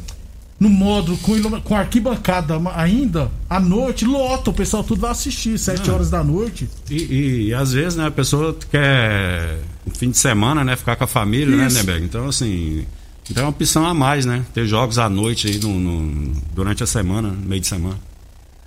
no 0.60 0.70
módulo 0.70 1.18
com, 1.18 1.62
com 1.62 1.76
arquibancada 1.76 2.56
ainda, 2.74 3.30
à 3.50 3.60
noite, 3.60 4.06
lota, 4.06 4.52
o 4.52 4.54
pessoal 4.54 4.84
tudo 4.84 5.02
vai 5.02 5.12
assistir, 5.12 5.58
7 5.60 5.92
horas 5.92 6.10
da 6.10 6.24
noite. 6.24 6.70
E, 6.90 6.96
e, 6.96 7.48
e, 7.48 7.54
às 7.54 7.74
vezes, 7.74 7.98
né, 7.98 8.08
a 8.08 8.12
pessoa 8.12 8.56
quer 8.72 9.60
fim 9.94 10.10
de 10.10 10.18
semana, 10.18 10.64
né, 10.64 10.76
ficar 10.76 10.96
com 10.96 11.04
a 11.04 11.08
família, 11.08 11.56
né, 11.56 11.68
Isso. 11.68 11.76
né, 11.76 11.82
Neberg? 11.82 12.06
Então, 12.06 12.28
assim, 12.28 12.86
então 13.30 13.44
é 13.44 13.46
uma 13.46 13.50
opção 13.50 13.86
a 13.86 13.94
mais, 13.94 14.26
né? 14.26 14.46
Ter 14.54 14.66
jogos 14.66 14.98
à 14.98 15.10
noite 15.10 15.48
aí 15.48 15.60
no, 15.60 15.74
no, 15.80 16.34
durante 16.54 16.84
a 16.84 16.88
semana, 16.88 17.30
no 17.30 17.48
meio 17.48 17.62
de 17.62 17.68
semana. 17.68 17.98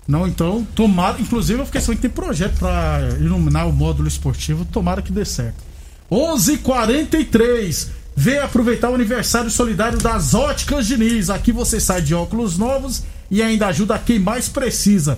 Não, 0.06 0.26
então, 0.26 0.66
tomara, 0.74 1.20
inclusive 1.20 1.60
eu 1.60 1.66
fiquei 1.66 1.80
sabendo 1.80 2.00
que 2.00 2.08
tem 2.08 2.10
projeto 2.10 2.58
para 2.58 3.16
iluminar 3.20 3.68
o 3.68 3.72
módulo 3.72 4.08
esportivo, 4.08 4.64
tomara 4.64 5.02
que 5.02 5.12
dê 5.12 5.24
certo. 5.24 5.62
11:43 6.10 7.97
Venha 8.20 8.42
aproveitar 8.42 8.90
o 8.90 8.96
aniversário 8.96 9.48
solidário 9.48 9.96
das 9.96 10.34
Óticas 10.34 10.88
Diniz. 10.88 11.30
Aqui 11.30 11.52
você 11.52 11.78
sai 11.78 12.02
de 12.02 12.16
óculos 12.16 12.58
novos 12.58 13.04
e 13.30 13.40
ainda 13.40 13.68
ajuda 13.68 13.96
quem 13.96 14.18
mais 14.18 14.48
precisa. 14.48 15.16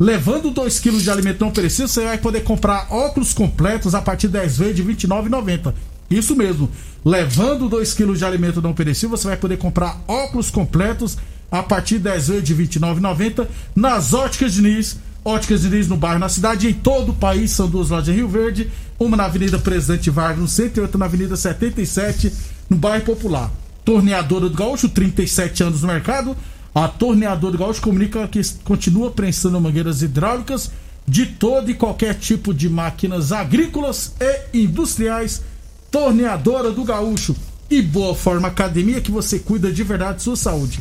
Levando 0.00 0.50
2 0.50 0.80
kg 0.80 0.96
de 0.96 1.10
alimento 1.10 1.42
não 1.42 1.50
perecível, 1.50 1.86
você 1.86 2.06
vai 2.06 2.16
poder 2.16 2.44
comprar 2.44 2.86
óculos 2.90 3.34
completos 3.34 3.94
a 3.94 4.00
partir 4.00 4.28
de 4.28 4.32
10 4.32 4.56
vezes 4.56 4.76
de 4.76 4.82
R$ 4.82 4.94
29,90. 4.94 5.74
Isso 6.10 6.34
mesmo. 6.34 6.70
Levando 7.04 7.68
2 7.68 7.92
kg 7.92 8.14
de 8.14 8.24
alimento 8.24 8.62
não 8.62 8.72
perecível, 8.72 9.18
você 9.18 9.28
vai 9.28 9.36
poder 9.36 9.58
comprar 9.58 10.00
óculos 10.08 10.50
completos 10.50 11.18
a 11.52 11.62
partir 11.62 11.98
de 11.98 12.04
10 12.04 12.28
vezes 12.28 12.44
de 12.44 12.54
R$ 12.54 12.64
29,90 12.66 13.46
nas 13.76 14.14
Óticas 14.14 14.54
Diniz. 14.54 14.96
Óticas 15.28 15.60
Diniz 15.60 15.86
no 15.86 15.96
bairro, 15.96 16.18
na 16.18 16.28
cidade 16.28 16.66
e 16.66 16.70
em 16.70 16.74
todo 16.74 17.10
o 17.12 17.14
país. 17.14 17.50
São 17.50 17.68
duas 17.68 17.90
lojas 17.90 18.08
em 18.08 18.16
Rio 18.16 18.28
Verde 18.28 18.70
uma 18.98 19.16
na 19.16 19.26
Avenida 19.26 19.58
Presidente 19.58 20.10
Vargas, 20.10 20.40
no 20.40 20.48
centro, 20.48 20.80
e 20.80 20.82
outra 20.82 20.98
na 20.98 21.04
Avenida 21.04 21.36
77, 21.36 22.32
no 22.68 22.76
bairro 22.76 23.04
Popular. 23.04 23.50
Torneadora 23.84 24.48
do 24.48 24.56
Gaúcho, 24.56 24.88
37 24.88 25.62
anos 25.62 25.82
no 25.82 25.88
mercado. 25.88 26.36
A 26.74 26.88
Torneadora 26.88 27.52
do 27.52 27.58
Gaúcho 27.58 27.80
comunica 27.80 28.26
que 28.26 28.40
continua 28.64 29.10
prensando 29.10 29.60
mangueiras 29.60 30.02
hidráulicas 30.02 30.70
de 31.06 31.26
todo 31.26 31.70
e 31.70 31.74
qualquer 31.74 32.14
tipo 32.14 32.52
de 32.52 32.68
máquinas 32.68 33.30
agrícolas 33.30 34.14
e 34.52 34.62
industriais. 34.62 35.42
Torneadora 35.90 36.70
do 36.70 36.84
Gaúcho 36.84 37.36
e 37.70 37.80
Boa 37.80 38.14
Forma 38.14 38.48
Academia 38.48 39.00
que 39.00 39.10
você 39.10 39.38
cuida 39.38 39.70
de 39.70 39.82
verdade 39.84 40.18
de 40.18 40.24
sua 40.24 40.36
saúde. 40.36 40.80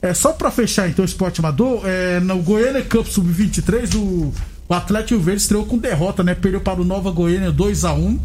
É 0.00 0.14
só 0.14 0.32
para 0.32 0.50
fechar 0.50 0.88
então 0.88 1.04
o 1.04 1.06
esporte 1.06 1.40
amador, 1.40 1.82
é, 1.84 2.20
no 2.20 2.38
Goiânia 2.38 2.82
Cup 2.84 3.06
Sub-23, 3.06 3.96
o 3.96 4.32
o 4.68 4.74
Atlético 4.74 5.18
Verde 5.18 5.40
estreou 5.40 5.64
com 5.64 5.78
derrota, 5.78 6.22
né? 6.22 6.34
Perdeu 6.34 6.60
para 6.60 6.80
o 6.80 6.84
Nova 6.84 7.10
Goiânia 7.10 7.50
2 7.50 7.86
a 7.86 7.94
1 7.94 8.20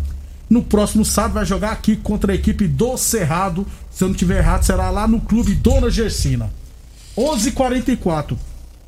No 0.49 0.61
próximo 0.61 1.05
sábado 1.05 1.35
vai 1.35 1.45
jogar 1.45 1.71
aqui 1.71 1.95
contra 1.95 2.33
a 2.33 2.35
equipe 2.35 2.67
do 2.67 2.97
Cerrado. 2.97 3.65
Se 3.89 4.03
eu 4.03 4.09
não 4.09 4.15
tiver 4.15 4.39
errado, 4.39 4.63
será 4.63 4.89
lá 4.89 5.07
no 5.07 5.21
clube 5.21 5.55
Dona 5.55 5.89
Gersina. 5.89 6.51
11:44. 7.17 8.37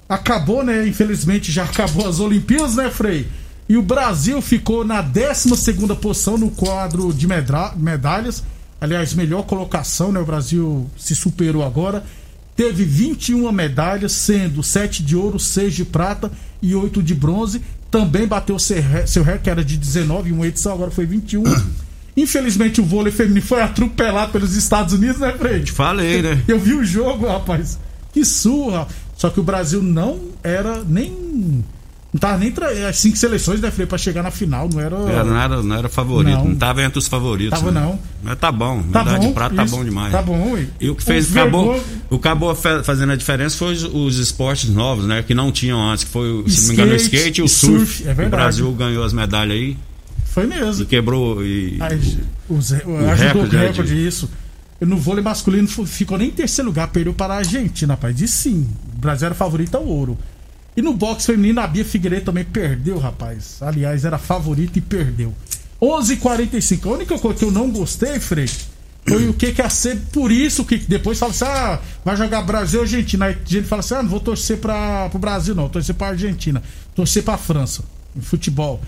Acabou, 0.10 0.66
né? 0.66 0.86
Infelizmente 0.86 1.50
já 1.50 1.64
acabou 1.66 2.10
as 2.10 2.20
Olimpíadas, 2.20 2.76
né, 2.76 2.90
Frei? 2.92 3.26
E 3.70 3.78
o 3.78 3.82
Brasil 3.82 4.42
ficou 4.42 4.84
na 4.84 5.02
12 5.02 5.56
segunda 5.56 5.96
posição 5.96 6.38
no 6.38 6.52
quadro 6.52 7.14
de 7.14 7.26
medalhas. 7.78 8.44
Aliás, 8.82 9.14
melhor 9.14 9.44
colocação, 9.44 10.12
né? 10.12 10.20
O 10.20 10.26
Brasil 10.26 10.90
se 10.98 11.16
superou 11.16 11.64
agora 11.64 12.04
teve 12.56 12.84
21 12.84 13.52
medalhas, 13.52 14.12
sendo 14.14 14.64
7 14.64 15.04
de 15.04 15.16
ouro, 15.16 15.40
6 15.40 15.74
de 15.74 15.86
prata 15.86 16.32
e 16.62 16.74
8 16.74 17.04
de 17.04 17.14
bronze. 17.14 17.62
Também 17.92 18.26
bateu 18.28 18.58
seu, 18.60 18.82
recorde, 19.24 19.44
que 19.44 19.50
era 19.50 19.64
de 19.64 19.78
19 19.78 20.30
em 20.30 20.34
uma 20.34 20.48
edição, 20.48 20.74
agora 20.74 20.92
foi 20.92 21.06
21. 21.06 21.44
Infelizmente 22.18 22.80
o 22.80 22.86
vôlei 22.86 23.12
feminino 23.12 23.46
foi 23.46 23.62
atropelado 23.62 24.32
pelos 24.32 24.56
Estados 24.56 24.94
Unidos, 24.94 25.20
né, 25.20 25.34
Fred? 25.38 25.70
Falei, 25.72 26.22
né? 26.22 26.42
Eu 26.48 26.60
vi 26.60 26.74
o 26.74 26.84
jogo, 26.84 27.28
rapaz. 27.28 27.78
Que 28.14 28.24
surra. 28.24 28.88
Só 29.18 29.30
que 29.30 29.40
o 29.40 29.44
Brasil 29.44 29.84
não 29.84 30.20
era 30.42 30.84
nem 30.84 31.64
não 32.16 32.20
tava 32.20 32.38
nem 32.38 32.50
tra... 32.50 32.70
as 32.88 32.96
cinco 32.96 33.18
seleções, 33.18 33.60
né, 33.60 33.70
Frei, 33.70 33.86
pra 33.86 33.98
chegar 33.98 34.24
na 34.24 34.32
final, 34.32 34.70
não 34.72 34.80
era. 34.80 34.96
É, 34.96 35.22
não, 35.22 35.38
era 35.38 35.62
não 35.62 35.76
era 35.76 35.90
favorito, 35.90 36.38
não. 36.38 36.46
não 36.46 36.56
tava 36.56 36.82
entre 36.82 36.98
os 36.98 37.10
favoritos. 37.10 37.60
Tava 37.60 37.74
né? 37.74 37.82
não. 37.82 38.00
Mas 38.24 38.40
tá 38.40 38.54
bom, 38.54 38.82
tá 38.84 39.00
medalha 39.00 39.20
bom, 39.20 39.28
de 39.28 39.34
prata 39.34 39.56
tá 39.56 39.64
isso, 39.66 39.74
tá 39.74 39.78
bom 39.78 39.84
demais. 39.84 40.12
Tá 40.14 40.22
bom, 40.22 40.58
e, 40.58 40.70
e 40.80 40.90
o 40.90 40.96
que 40.96 41.04
fez, 41.04 41.28
o 41.28 41.38
acabou, 41.38 41.84
o 42.10 42.18
que 42.18 42.28
acabou 42.28 42.56
fazendo 42.56 43.12
a 43.12 43.18
diferença 43.18 43.58
foi 43.58 43.74
os, 43.74 43.84
os, 43.84 44.18
esportes 44.18 44.70
novos, 44.70 45.06
né, 45.06 45.24
que 45.24 45.34
não 45.34 45.52
tinham 45.52 45.78
antes, 45.82 46.06
que 46.06 46.10
foi, 46.10 46.46
se 46.48 46.62
não 46.62 46.68
me 46.70 46.74
engano, 46.76 46.94
o 46.94 46.96
skate 46.96 47.42
e 47.42 47.44
o 47.44 47.50
surf. 47.50 47.86
surf. 47.86 48.04
É 48.04 48.14
verdade. 48.14 48.28
O 48.28 48.30
Brasil 48.30 48.72
ganhou 48.72 49.04
as 49.04 49.12
medalhas 49.12 49.58
aí. 49.58 49.78
Foi 50.24 50.48
mesmo. 50.48 50.84
E 50.84 50.86
quebrou. 50.86 51.46
E, 51.46 51.78
o, 52.48 52.54
o, 52.54 52.58
o 52.58 53.14
recorde, 53.14 53.58
recorde 53.58 53.94
de... 53.94 54.08
isso. 54.08 54.30
No 54.80 54.96
vôlei 54.96 55.24
masculino 55.24 55.68
ficou 55.68 56.18
nem 56.18 56.30
em 56.30 56.32
terceiro 56.32 56.70
lugar, 56.70 56.88
perdeu 56.88 57.14
para 57.14 57.34
a 57.34 57.38
Argentina, 57.40 57.94
rapaz. 57.94 58.22
E 58.22 58.28
sim, 58.28 58.66
o 58.96 59.00
Brasil 59.00 59.26
era 59.26 59.36
favorito 59.36 59.76
ao 59.76 59.86
ouro. 59.86 60.18
E 60.76 60.82
no 60.82 60.94
boxe 60.94 61.28
feminino, 61.28 61.62
a 61.62 61.68
Bia 61.68 61.86
Figueiredo 61.86 62.26
também 62.26 62.44
perdeu, 62.44 63.00
rapaz. 63.00 63.58
Aliás, 63.62 64.04
era 64.04 64.18
favorita 64.18 64.78
e 64.78 64.82
perdeu. 64.82 65.34
11:45. 65.82 66.90
A 66.90 66.94
única 66.94 67.18
coisa 67.18 67.40
que 67.40 67.46
eu 67.46 67.52
não 67.52 67.72
gostei, 67.72 68.20
Frei, 68.20 68.50
foi 69.08 69.30
o 69.30 69.34
que 69.34 69.52
que 69.54 69.62
a. 69.62 69.70
Por 70.12 70.32
isso 70.32 70.66
que 70.66 70.78
depois 70.78 71.18
fala 71.18 71.32
assim: 71.32 71.46
ah, 71.46 71.80
vai 72.04 72.18
jogar 72.18 72.42
Brasil 72.42 72.82
Argentina. 72.82 73.26
Aí 73.26 73.34
a 73.34 73.50
gente 73.50 73.68
fala 73.68 73.80
assim: 73.82 73.94
ah, 73.96 74.04
não 74.04 74.10
vou 74.10 74.20
torcer 74.20 74.58
para 74.58 75.10
o 75.14 75.20
Brasil, 75.20 75.56
não. 75.56 75.70
Torcer 75.70 75.96
para 75.96 76.08
Argentina. 76.08 76.62
Torcer 76.94 77.24
para 77.24 77.38
França. 77.38 77.84
Em 78.16 78.22
futebol. 78.22 78.82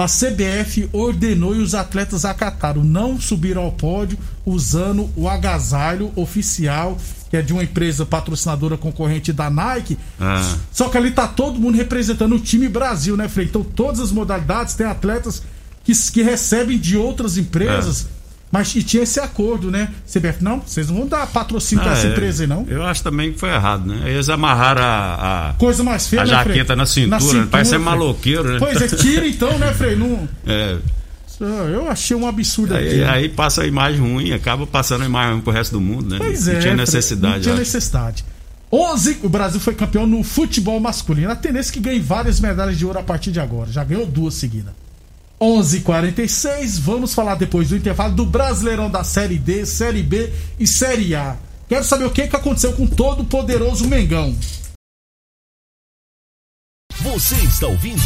A 0.00 0.06
CBF 0.06 0.88
ordenou 0.94 1.54
e 1.54 1.58
os 1.58 1.74
atletas 1.74 2.24
acataram, 2.24 2.82
não 2.82 3.20
subir 3.20 3.58
ao 3.58 3.70
pódio 3.70 4.16
usando 4.46 5.10
o 5.14 5.28
agasalho 5.28 6.10
oficial 6.16 6.96
que 7.28 7.36
é 7.36 7.42
de 7.42 7.52
uma 7.52 7.62
empresa 7.62 8.06
patrocinadora 8.06 8.78
concorrente 8.78 9.30
da 9.30 9.50
Nike. 9.50 9.98
Ah. 10.18 10.56
Só 10.72 10.88
que 10.88 10.96
ali 10.96 11.10
tá 11.10 11.28
todo 11.28 11.60
mundo 11.60 11.76
representando 11.76 12.34
o 12.34 12.40
time 12.40 12.66
Brasil, 12.66 13.14
né, 13.14 13.28
Frei? 13.28 13.46
Então 13.46 13.62
todas 13.62 14.00
as 14.00 14.10
modalidades 14.10 14.74
tem 14.74 14.86
atletas 14.86 15.42
que, 15.84 15.92
que 16.10 16.22
recebem 16.22 16.78
de 16.78 16.96
outras 16.96 17.36
empresas. 17.36 18.06
Ah. 18.06 18.19
Mas 18.50 18.74
e 18.74 18.82
tinha 18.82 19.04
esse 19.04 19.20
acordo, 19.20 19.70
né? 19.70 19.88
CBF, 20.06 20.42
não, 20.42 20.60
vocês 20.60 20.88
não 20.88 20.96
vão 20.96 21.06
dar 21.06 21.26
patrocínio 21.28 21.82
ah, 21.82 21.86
pra 21.86 21.96
essa 21.96 22.08
é, 22.08 22.10
empresa 22.10 22.42
aí, 22.42 22.46
não. 22.48 22.66
Eu 22.68 22.82
acho 22.82 23.02
também 23.02 23.32
que 23.32 23.38
foi 23.38 23.50
errado, 23.50 23.86
né? 23.86 24.10
Eles 24.10 24.28
amarraram 24.28 24.82
a. 24.82 25.50
a 25.50 25.52
Coisa 25.54 25.84
mais 25.84 26.08
feia, 26.08 26.22
A 26.22 26.24
né, 26.24 26.30
jaqueta 26.32 26.74
na 26.74 26.84
cintura, 26.84 27.10
na 27.10 27.20
cintura, 27.20 27.46
parece 27.46 27.70
ser 27.70 27.78
maloqueiro, 27.78 28.52
né? 28.52 28.58
Pois 28.58 28.82
é, 28.82 28.88
tira 28.88 29.26
então, 29.26 29.56
né, 29.58 29.72
Frei? 29.72 29.96
Não... 29.96 30.28
É. 30.46 30.78
Eu 31.72 31.88
achei 31.88 32.14
um 32.14 32.26
absurdo 32.26 32.74
aí, 32.74 33.02
aí 33.02 33.26
passa 33.26 33.62
a 33.62 33.66
imagem 33.66 33.98
ruim, 33.98 34.32
acaba 34.32 34.66
passando 34.66 35.04
a 35.04 35.06
imagem 35.06 35.32
ruim 35.32 35.40
pro 35.40 35.50
resto 35.50 35.72
do 35.72 35.80
mundo, 35.80 36.10
né? 36.10 36.18
Pois 36.18 36.46
não 36.46 36.52
é, 36.52 36.58
tinha 36.58 36.74
necessidade. 36.74 37.34
Não 37.36 37.40
tinha 37.40 37.54
necessidade. 37.54 38.24
11, 38.70 39.20
o 39.22 39.28
Brasil 39.28 39.58
foi 39.58 39.74
campeão 39.74 40.06
no 40.06 40.22
futebol 40.22 40.78
masculino. 40.78 41.30
A 41.30 41.36
tendência 41.36 41.70
é 41.70 41.72
que 41.72 41.80
ganhe 41.80 41.98
várias 41.98 42.40
medalhas 42.40 42.78
de 42.78 42.84
ouro 42.84 42.98
a 42.98 43.02
partir 43.02 43.32
de 43.32 43.40
agora. 43.40 43.72
Já 43.72 43.82
ganhou 43.82 44.04
duas 44.04 44.34
seguidas. 44.34 44.74
11:46. 45.40 46.78
Vamos 46.78 47.14
falar 47.14 47.36
depois 47.36 47.68
do 47.68 47.76
intervalo 47.76 48.14
do 48.14 48.26
Brasileirão 48.26 48.90
da 48.90 49.02
Série 49.02 49.38
D, 49.38 49.64
Série 49.64 50.02
B 50.02 50.32
e 50.58 50.66
Série 50.66 51.14
A. 51.14 51.36
Quero 51.68 51.84
saber 51.84 52.04
o 52.04 52.10
que, 52.10 52.26
que 52.26 52.36
aconteceu 52.36 52.72
com 52.72 52.86
todo 52.86 53.22
o 53.22 53.24
poderoso 53.24 53.86
Mengão. 53.88 54.36
Você 57.02 57.34
está 57.36 57.66
ouvindo 57.66 58.02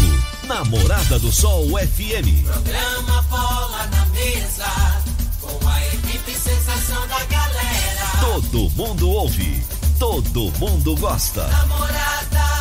Namorada 0.47 1.19
do 1.19 1.33
Sol 1.33 1.67
FM. 1.71 2.45
Programa 2.45 3.23
Bola 3.23 3.87
na 3.89 4.07
Mesa, 4.07 5.03
com 5.41 5.69
a 5.69 5.87
equipe 5.89 6.31
sensação 6.31 7.09
da 7.09 7.25
galera. 7.25 8.07
Todo 8.21 8.71
mundo 8.71 9.09
ouve, 9.09 9.61
todo 9.99 10.53
mundo 10.61 10.95
gosta. 10.97 11.49
Namorada 11.49 12.54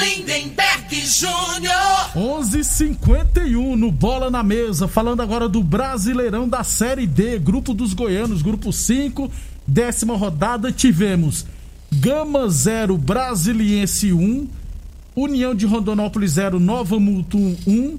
Lindenberg 0.00 0.94
Júnior. 0.94 2.10
11:51 2.16 3.76
no 3.76 3.92
Bola 3.92 4.30
na 4.30 4.42
Mesa, 4.42 4.88
falando 4.88 5.20
agora 5.20 5.48
do 5.48 5.62
Brasileirão 5.62 6.48
da 6.48 6.64
Série 6.64 7.06
D, 7.06 7.38
grupo 7.38 7.74
dos 7.74 7.92
goianos, 7.92 8.40
grupo 8.40 8.72
5, 8.72 9.30
décima 9.66 10.16
rodada, 10.16 10.72
tivemos 10.72 11.44
Gama 11.92 12.48
0, 12.48 12.96
Brasiliense 12.96 14.12
1, 14.12 14.48
União 15.14 15.54
de 15.54 15.66
Rondonópolis 15.66 16.32
0, 16.32 16.58
Nova 16.58 16.98
Mutum 16.98 17.56
1, 17.66 17.98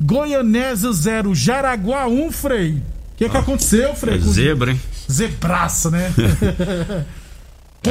Goianésia 0.00 0.92
0, 0.92 1.34
Jaraguá 1.34 2.08
1, 2.08 2.32
Frei. 2.32 2.72
O 2.72 2.82
que, 3.16 3.28
que 3.28 3.36
ah, 3.36 3.40
aconteceu, 3.40 3.94
Frei? 3.94 4.16
É 4.16 4.18
zebra, 4.18 4.72
hein? 4.72 4.80
Zebraça, 5.10 5.90
né? 5.90 6.12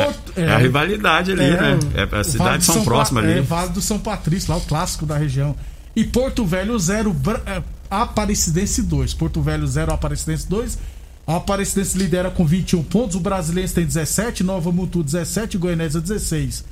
Porto, 0.04 0.34
é, 0.36 0.42
é, 0.42 0.52
a 0.52 0.58
rivalidade 0.58 1.32
ali, 1.32 1.44
é, 1.44 1.62
né? 1.62 1.80
É, 1.96 2.18
as 2.18 2.28
cidades 2.28 2.66
são, 2.66 2.76
são 2.76 2.84
próximas 2.84 3.24
ali. 3.24 3.40
É, 3.40 3.42
Vale 3.42 3.70
do 3.70 3.82
São 3.82 4.00
Patrício, 4.00 4.52
lá 4.52 4.58
o 4.58 4.62
clássico 4.62 5.06
da 5.06 5.18
região. 5.18 5.56
E 5.96 6.04
Porto 6.04 6.46
Velho 6.46 6.78
0, 6.78 7.16
é, 7.46 7.64
Aparecidense 7.90 8.82
2. 8.84 9.14
Porto 9.14 9.42
Velho 9.42 9.66
0, 9.66 9.94
Aparecidense 9.94 10.48
2. 10.48 10.78
A 11.28 11.38
Aparecidense 11.38 11.98
lidera 11.98 12.30
com 12.30 12.46
21 12.46 12.84
pontos, 12.84 13.16
o 13.16 13.20
Brasileiro 13.20 13.72
tem 13.72 13.86
17, 13.86 14.44
Nova 14.44 14.72
Mutu 14.72 15.02
17, 15.02 15.58
Goianésia 15.58 16.00
16. 16.00 16.64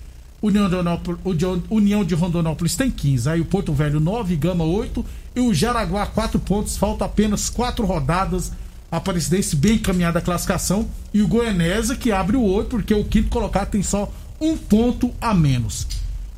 União 0.41 0.69
de, 0.69 1.45
União 1.69 2.03
de 2.03 2.13
Rondonópolis 2.13 2.75
tem 2.75 2.91
15. 2.91 3.29
Aí 3.29 3.41
o 3.41 3.45
Porto 3.45 3.73
Velho 3.73 3.99
9, 3.99 4.35
Gama 4.35 4.65
8 4.65 5.03
e 5.37 5.39
o 5.39 5.53
Jaraguá 5.53 6.05
4 6.05 6.37
pontos. 6.39 6.75
Falta 6.75 7.05
apenas 7.05 7.49
4 7.49 7.85
rodadas 7.85 8.51
A 8.93 8.97
Aparecidense 8.97 9.55
bem 9.55 9.73
encaminhada 9.73 10.19
a 10.19 10.21
classificação. 10.21 10.87
E 11.11 11.23
o 11.23 11.27
Goianésia 11.27 11.95
que 11.95 12.11
abre 12.11 12.37
o 12.37 12.43
olho, 12.43 12.67
porque 12.67 12.93
o 12.93 13.03
quinto 13.03 13.27
colocado 13.27 13.71
tem 13.71 13.81
só 13.81 14.13
um 14.39 14.55
ponto 14.55 15.11
a 15.19 15.33
menos. 15.33 15.87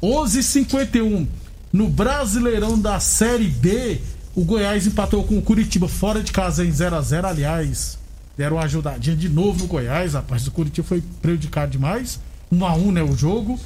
11:51 0.01 1.27
no 1.73 1.89
Brasileirão 1.89 2.79
da 2.79 2.97
Série 3.01 3.49
B, 3.49 3.99
o 4.33 4.45
Goiás 4.45 4.87
empatou 4.87 5.25
com 5.25 5.37
o 5.37 5.41
Curitiba 5.41 5.89
fora 5.89 6.23
de 6.23 6.31
casa 6.31 6.65
em 6.65 6.71
0 6.71 6.95
a 6.95 7.01
0 7.01 7.27
Aliás, 7.27 7.99
deram 8.37 8.55
uma 8.55 8.63
ajudadinha 8.63 9.17
de 9.17 9.27
novo 9.27 9.59
no 9.59 9.67
Goiás, 9.67 10.13
rapaz. 10.13 10.47
O 10.47 10.51
Curitiba 10.51 10.87
foi 10.87 11.03
prejudicado 11.21 11.73
demais. 11.73 12.21
1 12.49 12.65
a 12.65 12.73
1 12.73 12.91
né, 12.93 13.03
o 13.03 13.17
jogo. 13.17 13.59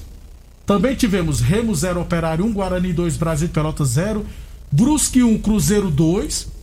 Também 0.66 0.96
tivemos 0.96 1.42
Remo 1.42 1.76
0, 1.76 2.02
Operário 2.02 2.44
1, 2.44 2.54
Guarani 2.54 2.92
2, 2.92 3.18
Brasil 3.18 3.50
de 3.50 3.54
Pelotas 3.54 3.90
0, 3.90 4.26
Brusque 4.72 5.22
1, 5.22 5.38
Cruzeiro 5.38 5.92
2, 5.92 6.59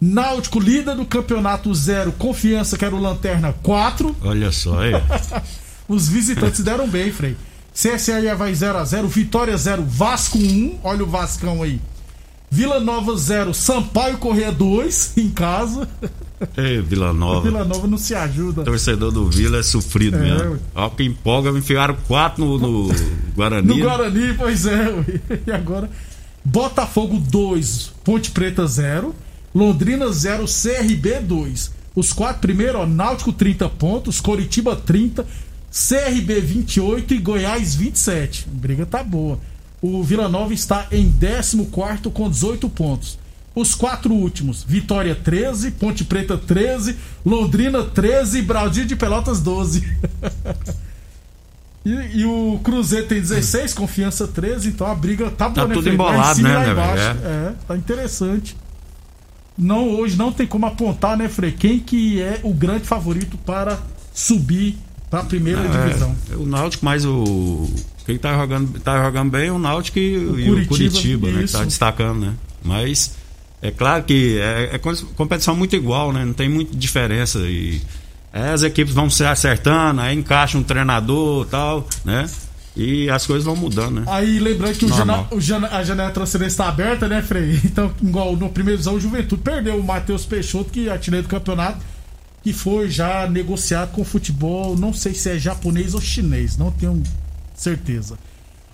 Náutico 0.00 0.60
líder 0.60 0.94
do 0.94 1.06
campeonato 1.06 1.74
0, 1.74 2.12
Confiança 2.12 2.76
que 2.76 2.84
era 2.84 2.94
o 2.94 3.00
Lanterna 3.00 3.54
4. 3.62 4.14
Olha 4.22 4.52
só 4.52 4.80
aí. 4.80 4.92
Os 5.88 6.08
visitantes 6.08 6.60
deram 6.60 6.86
bem, 6.88 7.12
Frei. 7.12 7.36
CSA 7.72 8.34
vai 8.34 8.54
0 8.54 8.78
a 8.78 8.84
0 8.84 9.08
Vitória 9.08 9.56
0, 9.56 9.84
Vasco 9.84 10.38
1. 10.38 10.80
Olha 10.82 11.04
o 11.04 11.06
Vascão 11.06 11.62
aí. 11.62 11.80
Vila 12.50 12.80
Nova 12.80 13.16
0, 13.16 13.52
Sampaio 13.52 14.18
Correia 14.18 14.52
2 14.52 15.14
em 15.18 15.30
casa. 15.30 15.88
Ei, 16.56 16.80
Vila 16.80 17.12
Nova. 17.12 17.42
Vila 17.42 17.64
Nova 17.64 17.86
não 17.86 17.98
se 17.98 18.14
ajuda. 18.14 18.62
O 18.62 18.64
torcedor 18.64 19.10
do 19.10 19.28
Vila 19.28 19.58
é 19.58 19.62
sofrido 19.62 20.16
é, 20.16 20.20
mesmo. 20.20 20.58
Olha 20.74 20.90
que 20.90 21.04
empolga, 21.04 21.52
me 21.52 21.58
enfiaram 21.58 21.96
4 22.06 22.44
no, 22.44 22.58
no 22.58 22.94
Guarani. 23.34 23.68
No 23.68 23.78
Guarani, 23.78 24.34
pois 24.34 24.66
é. 24.66 24.86
E 25.46 25.50
agora, 25.50 25.90
Botafogo 26.44 27.18
2, 27.18 27.92
Ponte 28.04 28.30
Preta 28.30 28.66
0, 28.66 29.14
Londrina 29.56 30.12
0, 30.12 30.44
CRB 30.44 31.20
2. 31.20 31.72
Os 31.94 32.12
quatro 32.12 32.42
primeiros, 32.42 32.82
ó, 32.82 32.86
Náutico 32.86 33.32
30 33.32 33.70
pontos, 33.70 34.20
Coritiba 34.20 34.76
30, 34.76 35.24
CRB 35.70 36.40
28 36.42 37.14
e 37.14 37.18
Goiás 37.18 37.74
27. 37.74 38.48
A 38.50 38.54
briga 38.54 38.84
tá 38.84 39.02
boa. 39.02 39.38
O 39.80 40.02
Vila 40.02 40.28
Nova 40.28 40.52
está 40.52 40.86
em 40.92 41.10
14 41.10 41.70
com 42.12 42.28
18 42.28 42.68
pontos. 42.68 43.18
Os 43.54 43.74
quatro 43.74 44.12
últimos: 44.12 44.62
Vitória 44.62 45.14
13, 45.14 45.70
Ponte 45.70 46.04
Preta 46.04 46.36
13, 46.36 46.94
Londrina 47.24 47.82
13 47.82 48.40
e 48.40 48.42
Brasil 48.42 48.84
de 48.84 48.94
Pelotas 48.94 49.40
12. 49.40 49.90
e, 51.82 51.90
e, 52.18 52.24
o 52.26 52.60
Cruzeiro 52.62 53.06
tem 53.06 53.22
16, 53.22 53.72
Confiança 53.72 54.28
13, 54.28 54.68
então 54.68 54.86
a 54.86 54.94
briga 54.94 55.30
tá 55.30 55.48
boa, 55.48 55.62
tá 55.64 55.68
né, 55.68 55.74
tudo 55.74 55.88
embolado, 55.88 56.42
né, 56.42 56.74
né 56.74 56.74
é. 56.98 57.26
é, 57.26 57.54
tá 57.66 57.74
interessante. 57.74 58.54
Não, 59.56 59.88
hoje 59.88 60.16
não 60.16 60.32
tem 60.32 60.46
como 60.46 60.66
apontar, 60.66 61.16
né, 61.16 61.28
Frei, 61.28 61.52
quem 61.52 61.78
que 61.78 62.20
é 62.20 62.40
o 62.42 62.52
grande 62.52 62.84
favorito 62.84 63.38
para 63.38 63.78
subir 64.12 64.76
para 65.10 65.20
a 65.20 65.24
primeira 65.24 65.60
é, 65.60 65.68
divisão. 65.68 66.14
É, 66.30 66.36
o 66.36 66.44
Náutico 66.44 66.84
mais 66.84 67.04
o 67.04 67.68
quem 68.04 68.18
tá 68.18 68.36
jogando, 68.36 68.78
tá 68.80 69.02
jogando 69.04 69.30
bem 69.30 69.48
é 69.48 69.52
o 69.52 69.58
Náutico 69.58 69.98
e 69.98 70.16
o, 70.16 70.38
e 70.38 70.44
Curitiba, 70.46 70.64
o 70.64 70.68
Curitiba 70.68 71.30
né, 71.30 71.42
que 71.44 71.52
tá 71.52 71.64
destacando, 71.64 72.20
né? 72.20 72.34
Mas 72.62 73.16
é 73.60 73.70
claro 73.70 74.04
que 74.04 74.38
é, 74.38 74.76
é 74.76 74.78
competição 75.14 75.56
muito 75.56 75.74
igual, 75.74 76.12
né? 76.12 76.24
Não 76.24 76.32
tem 76.32 76.48
muita 76.48 76.76
diferença 76.76 77.38
e 77.40 77.80
é, 78.32 78.50
as 78.50 78.62
equipes 78.62 78.94
vão 78.94 79.08
se 79.08 79.24
acertando, 79.24 80.00
aí 80.00 80.16
encaixa 80.16 80.58
um 80.58 80.62
treinador 80.62 81.46
tal, 81.46 81.88
né? 82.04 82.28
E 82.76 83.08
as 83.08 83.26
coisas 83.26 83.44
vão 83.44 83.56
mudando, 83.56 84.00
né? 84.00 84.04
Aí 84.06 84.38
lembrando 84.38 84.76
que 84.76 84.84
o 84.84 84.88
jana, 84.88 85.26
o 85.30 85.40
jana, 85.40 85.68
a 85.68 85.82
janela 85.82 86.10
transferência 86.10 86.54
está 86.54 86.68
aberta, 86.68 87.08
né, 87.08 87.22
Frei? 87.22 87.58
Então, 87.64 87.90
igual 88.02 88.36
no 88.36 88.50
primeiro 88.50 88.78
visão, 88.78 88.94
o 88.94 89.00
Juventude 89.00 89.42
perdeu 89.42 89.78
o 89.78 89.82
Matheus 89.82 90.26
Peixoto, 90.26 90.70
que 90.70 90.88
é 90.88 90.92
artilheiro 90.92 91.26
do 91.26 91.30
campeonato 91.30 91.78
que 92.46 92.52
foi 92.52 92.88
já 92.88 93.28
negociado 93.28 93.90
com 93.90 94.04
futebol, 94.04 94.76
não 94.78 94.92
sei 94.92 95.12
se 95.14 95.28
é 95.28 95.36
japonês 95.36 95.94
ou 95.94 96.00
chinês, 96.00 96.56
não 96.56 96.70
tenho 96.70 97.02
certeza. 97.56 98.16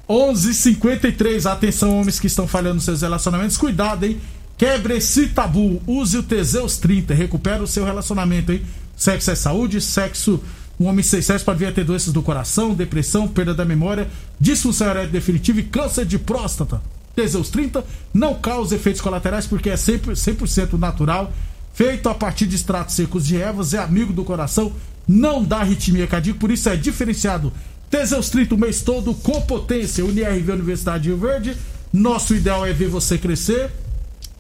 11:53 0.07 1.51
atenção 1.51 1.99
homens 1.99 2.21
que 2.21 2.27
estão 2.27 2.47
falhando 2.47 2.83
seus 2.83 3.01
relacionamentos, 3.01 3.57
cuidado, 3.57 4.05
hein? 4.05 4.21
Quebre 4.59 4.99
esse 4.99 5.29
tabu, 5.29 5.81
use 5.87 6.19
o 6.19 6.23
Teseus 6.23 6.77
30, 6.77 7.15
recupera 7.15 7.63
o 7.63 7.67
seu 7.67 7.83
relacionamento, 7.87 8.53
hein? 8.53 8.61
Sexo 8.95 9.31
é 9.31 9.35
saúde, 9.35 9.81
sexo 9.81 10.39
um 10.83 10.89
homem 10.89 11.03
sexo 11.03 11.45
pode 11.45 11.59
vir 11.59 11.67
a 11.67 11.73
ter 11.73 11.85
doenças 11.85 12.13
do 12.13 12.23
coração, 12.23 12.75
depressão, 12.75 13.29
perda 13.29 13.55
da 13.55 13.65
memória, 13.65 14.09
disfunção 14.41 14.89
erétil 14.89 15.13
definitiva 15.13 15.61
e 15.61 15.65
câncer 15.65 16.05
de 16.05 16.19
próstata. 16.19 16.83
Teseus 17.15 17.51
30 17.51 17.85
não 18.13 18.35
causa 18.35 18.75
efeitos 18.75 19.01
colaterais 19.01 19.47
porque 19.47 19.71
é 19.71 19.75
100%, 19.75 20.47
100 20.47 20.79
natural 20.79 21.33
feito 21.73 22.09
a 22.09 22.15
partir 22.15 22.47
de 22.47 22.57
extratos 22.57 22.95
secos 22.95 23.27
de 23.27 23.41
ervas, 23.41 23.75
é 23.75 23.79
amigo 23.79 24.13
do 24.13 24.25
coração, 24.25 24.73
não 25.07 25.43
dá 25.43 25.59
arritmia 25.59 26.07
cardíaca, 26.07 26.39
por 26.39 26.51
isso 26.51 26.69
é 26.69 26.77
diferenciado. 26.77 27.53
Teseus 27.91 28.31
30 28.31 28.55
o 28.55 28.59
mês 28.59 28.81
todo 28.83 29.13
com 29.15 29.41
potência. 29.43 30.05
UniRV 30.05 30.53
Universidade 30.53 31.05
de 31.05 31.09
Rio 31.11 31.19
Verde. 31.19 31.57
Nosso 31.93 32.35
ideal 32.35 32.65
é 32.65 32.73
ver 32.73 32.89
você 32.89 33.19
crescer. 33.19 33.71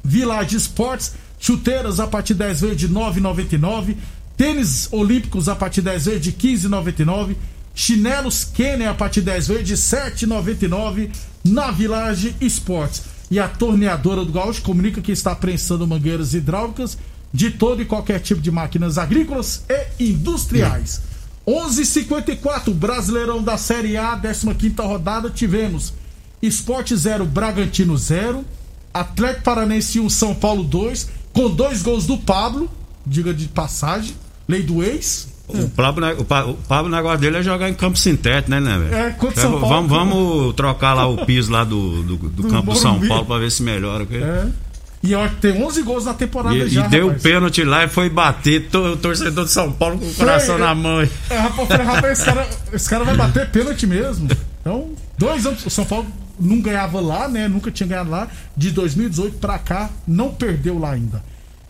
Village 0.02 0.56
Esportes, 0.56 1.14
chuteiras 1.38 2.00
a 2.00 2.06
partir 2.06 2.32
de 2.32 2.40
10 2.40 2.60
vezes 2.62 2.76
de 2.78 2.88
9,99. 2.88 3.96
Tênis 4.42 4.88
olímpicos 4.90 5.48
a 5.48 5.54
partir 5.54 5.82
de 5.82 5.90
10 5.90 6.04
vezes 6.06 6.20
de 6.20 6.32
15,99. 6.32 7.36
Chinelos 7.76 8.42
Kenner 8.42 8.88
a 8.88 8.94
partir 8.94 9.20
de 9.20 9.26
10 9.26 9.46
vezes 9.46 9.68
de 9.68 9.74
7,99 9.76 11.10
na 11.44 11.70
Village 11.70 12.34
Esportes. 12.40 13.02
E 13.30 13.38
a 13.38 13.46
torneadora 13.46 14.24
do 14.24 14.32
Gaúcho 14.32 14.60
comunica 14.62 15.00
que 15.00 15.12
está 15.12 15.32
prensando 15.32 15.86
mangueiras 15.86 16.34
hidráulicas 16.34 16.98
de 17.32 17.52
todo 17.52 17.82
e 17.82 17.84
qualquer 17.84 18.18
tipo 18.18 18.40
de 18.40 18.50
máquinas 18.50 18.98
agrícolas 18.98 19.62
e 20.00 20.10
industriais. 20.10 21.02
11:54 21.46 22.74
Brasileirão 22.74 23.44
da 23.44 23.56
Série 23.56 23.96
A, 23.96 24.20
15 24.20 24.74
rodada, 24.80 25.30
tivemos 25.30 25.94
Esporte 26.42 26.96
0, 26.96 27.26
Bragantino 27.26 27.96
0, 27.96 28.44
Atlético 28.92 29.44
Paranense 29.44 30.00
1, 30.00 30.10
São 30.10 30.34
Paulo 30.34 30.64
2, 30.64 31.10
com 31.32 31.48
dois 31.48 31.80
gols 31.80 32.06
do 32.06 32.18
Pablo, 32.18 32.68
diga 33.06 33.32
de 33.32 33.46
passagem, 33.46 34.16
lei 34.48 34.62
do 34.62 34.82
ex. 34.82 35.28
O 35.48 35.68
Pablo, 35.68 36.06
o, 36.18 36.24
Pablo, 36.24 36.86
o 36.86 36.88
negócio 36.88 37.18
dele 37.18 37.38
é 37.38 37.42
jogar 37.42 37.68
em 37.68 37.74
campo 37.74 37.98
sintético, 37.98 38.50
né, 38.50 38.60
né, 38.60 38.78
velho? 38.78 38.94
É, 38.94 39.10
contra 39.10 39.42
São 39.42 39.60
Paulo. 39.60 39.68
Vamos, 39.68 39.90
vamos 39.90 40.54
trocar 40.54 40.94
lá 40.94 41.06
o 41.06 41.26
piso 41.26 41.52
lá 41.52 41.64
do, 41.64 42.02
do, 42.02 42.16
do, 42.16 42.28
do 42.28 42.48
campo 42.48 42.74
São 42.74 42.98
Paulo 43.06 43.26
pra 43.26 43.38
ver 43.38 43.50
se 43.50 43.62
melhora. 43.62 44.06
É. 44.10 44.46
E 45.02 45.14
ó, 45.16 45.28
tem 45.40 45.62
11 45.62 45.82
gols 45.82 46.04
na 46.04 46.14
temporada 46.14 46.56
e, 46.56 46.68
já. 46.68 46.86
E 46.86 46.88
deu 46.88 47.08
o 47.08 47.14
pênalti 47.14 47.64
lá 47.64 47.84
e 47.84 47.88
foi 47.88 48.08
bater 48.08 48.68
o 48.74 48.96
torcedor 48.96 49.44
de 49.44 49.50
São 49.50 49.72
Paulo 49.72 49.98
com 49.98 50.06
o 50.06 50.14
coração 50.14 50.56
na 50.56 50.74
mão. 50.74 51.00
É, 51.28 51.36
rapaz, 51.36 51.68
rapaz 51.68 52.18
esse, 52.18 52.24
cara, 52.24 52.48
esse 52.72 52.88
cara 52.88 53.04
vai 53.04 53.16
bater 53.16 53.50
pênalti 53.50 53.86
mesmo. 53.86 54.28
Então, 54.60 54.90
dois 55.18 55.44
anos. 55.44 55.66
O 55.66 55.70
São 55.70 55.84
Paulo 55.84 56.06
não 56.38 56.60
ganhava 56.60 57.00
lá, 57.00 57.26
né? 57.26 57.48
Nunca 57.48 57.70
tinha 57.70 57.88
ganhado 57.88 58.10
lá. 58.10 58.28
De 58.56 58.70
2018 58.70 59.38
pra 59.38 59.58
cá, 59.58 59.90
não 60.06 60.32
perdeu 60.32 60.78
lá 60.78 60.92
ainda. 60.92 61.22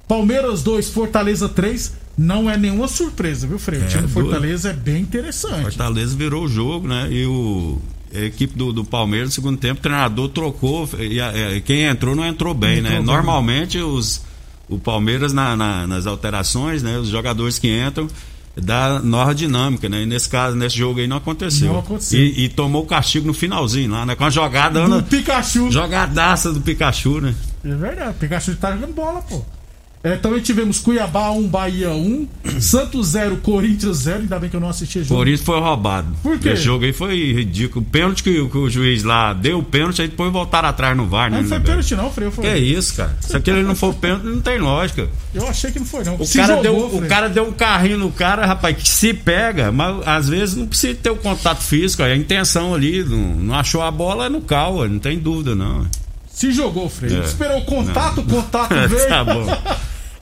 Palmeiras 0.06 0.62
2, 0.62 0.90
Fortaleza 0.90 1.48
3. 1.48 1.94
Não 2.16 2.50
é 2.50 2.56
nenhuma 2.56 2.88
surpresa, 2.88 3.46
viu, 3.46 3.58
Freire? 3.58 3.84
É, 3.84 3.86
o 3.86 3.90
time 3.90 4.02
do 4.02 4.08
Fortaleza 4.08 4.70
é 4.70 4.72
bem 4.72 5.00
interessante. 5.02 5.62
Fortaleza 5.62 6.16
virou 6.16 6.44
o 6.44 6.48
jogo, 6.48 6.86
né? 6.86 7.08
E 7.10 7.24
o, 7.24 7.80
a 8.14 8.20
equipe 8.20 8.56
do, 8.56 8.72
do 8.72 8.84
Palmeiras 8.84 9.30
no 9.30 9.34
segundo 9.34 9.58
tempo, 9.58 9.80
o 9.80 9.82
treinador 9.82 10.28
trocou 10.28 10.88
e 10.98 11.20
a, 11.20 11.30
a, 11.30 11.60
quem 11.60 11.84
entrou 11.84 12.14
não 12.14 12.26
entrou 12.26 12.52
bem, 12.52 12.82
não 12.82 12.90
né? 12.90 12.98
Entrou 12.98 13.16
Normalmente 13.16 13.78
bem. 13.78 13.86
os 13.86 14.22
o 14.68 14.78
Palmeiras 14.78 15.32
na, 15.32 15.56
na, 15.56 15.86
nas 15.86 16.06
alterações, 16.06 16.82
né? 16.82 16.98
Os 16.98 17.08
jogadores 17.08 17.58
que 17.58 17.68
entram 17.68 18.08
dá 18.56 19.00
nova 19.00 19.34
dinâmica, 19.34 19.88
né? 19.88 20.02
E 20.02 20.06
nesse 20.06 20.28
caso, 20.28 20.56
nesse 20.56 20.76
jogo 20.76 21.00
aí 21.00 21.06
não 21.06 21.16
aconteceu. 21.16 21.72
Não 21.72 21.78
aconteceu. 21.80 22.20
E, 22.20 22.44
e 22.44 22.48
tomou 22.48 22.82
o 22.82 22.86
castigo 22.86 23.26
no 23.26 23.34
finalzinho 23.34 23.90
lá, 23.90 24.04
né? 24.04 24.14
Com 24.14 24.24
a 24.24 24.30
jogada. 24.30 24.86
Do 24.88 25.02
Pikachu. 25.02 25.70
Jogadaça 25.70 26.52
do 26.52 26.60
Pikachu, 26.60 27.20
né? 27.20 27.34
É 27.64 27.74
verdade, 27.74 28.10
o 28.10 28.14
Pikachu 28.14 28.54
tá 28.56 28.72
jogando 28.72 28.94
bola, 28.94 29.22
pô. 29.22 29.42
É, 30.04 30.16
também 30.16 30.40
tivemos 30.40 30.80
Cuiabá 30.80 31.30
1, 31.30 31.46
Bahia 31.46 31.90
1, 31.90 32.26
Santos 32.60 33.08
0, 33.08 33.36
Corinthians 33.36 33.98
0. 33.98 34.22
Ainda 34.22 34.38
bem 34.40 34.50
que 34.50 34.56
eu 34.56 34.60
não 34.60 34.68
assisti 34.68 34.98
o 34.98 35.04
jogo. 35.04 35.20
Corinthians 35.20 35.46
foi 35.46 35.60
roubado. 35.60 36.08
Por 36.20 36.40
quê? 36.40 36.50
Esse 36.50 36.62
jogo 36.62 36.84
aí 36.84 36.92
foi 36.92 37.32
ridículo. 37.32 37.86
O 37.86 37.88
pênalti 37.88 38.24
que, 38.24 38.48
que, 38.48 38.58
o 38.58 38.68
juiz 38.68 39.04
lá 39.04 39.32
deu 39.32 39.60
o 39.60 39.62
pênalti, 39.62 40.02
aí 40.02 40.08
depois 40.08 40.32
voltaram 40.32 40.68
atrás 40.68 40.96
no 40.96 41.06
VAR, 41.06 41.30
né? 41.30 41.40
Não 41.40 41.48
foi 41.48 41.60
pênalti, 41.60 41.94
não, 41.94 42.10
Freio. 42.10 42.32
Foi... 42.32 42.42
Que 42.42 42.50
é 42.50 42.58
isso, 42.58 42.96
cara? 42.96 43.16
Se 43.20 43.36
aquele 43.36 43.62
não 43.62 43.76
for 43.76 43.94
pênalti, 43.94 44.24
não 44.24 44.40
tem 44.40 44.58
lógica. 44.58 45.08
Eu 45.32 45.46
achei 45.46 45.70
que 45.70 45.78
não 45.78 45.86
foi, 45.86 46.02
não. 46.02 46.14
O, 46.14 46.28
cara, 46.28 46.56
jogou, 46.56 46.62
deu, 46.62 46.98
o 46.98 47.06
cara 47.06 47.28
deu 47.28 47.44
um 47.44 47.52
carrinho 47.52 47.98
no 47.98 48.10
cara, 48.10 48.44
rapaz, 48.44 48.76
que 48.76 48.88
se 48.88 49.14
pega, 49.14 49.70
mas 49.70 50.06
às 50.06 50.28
vezes 50.28 50.56
não 50.56 50.66
precisa 50.66 50.96
ter 50.96 51.10
o 51.10 51.16
contato 51.16 51.62
físico, 51.62 52.02
a 52.02 52.16
intenção 52.16 52.74
ali, 52.74 53.04
não, 53.04 53.36
não 53.36 53.54
achou 53.54 53.80
a 53.80 53.90
bola 53.90 54.26
é 54.26 54.28
no 54.28 54.40
cal, 54.40 54.88
não 54.88 54.98
tem 54.98 55.16
dúvida, 55.16 55.54
não. 55.54 55.86
Se 56.28 56.50
jogou, 56.50 56.88
Freio. 56.88 57.22
É. 57.22 57.24
Esperou 57.24 57.58
o 57.58 57.64
contato, 57.64 58.20
o 58.20 58.24
contato 58.24 58.74
veio. 58.88 59.06
tá 59.08 59.22
bom. 59.22 59.46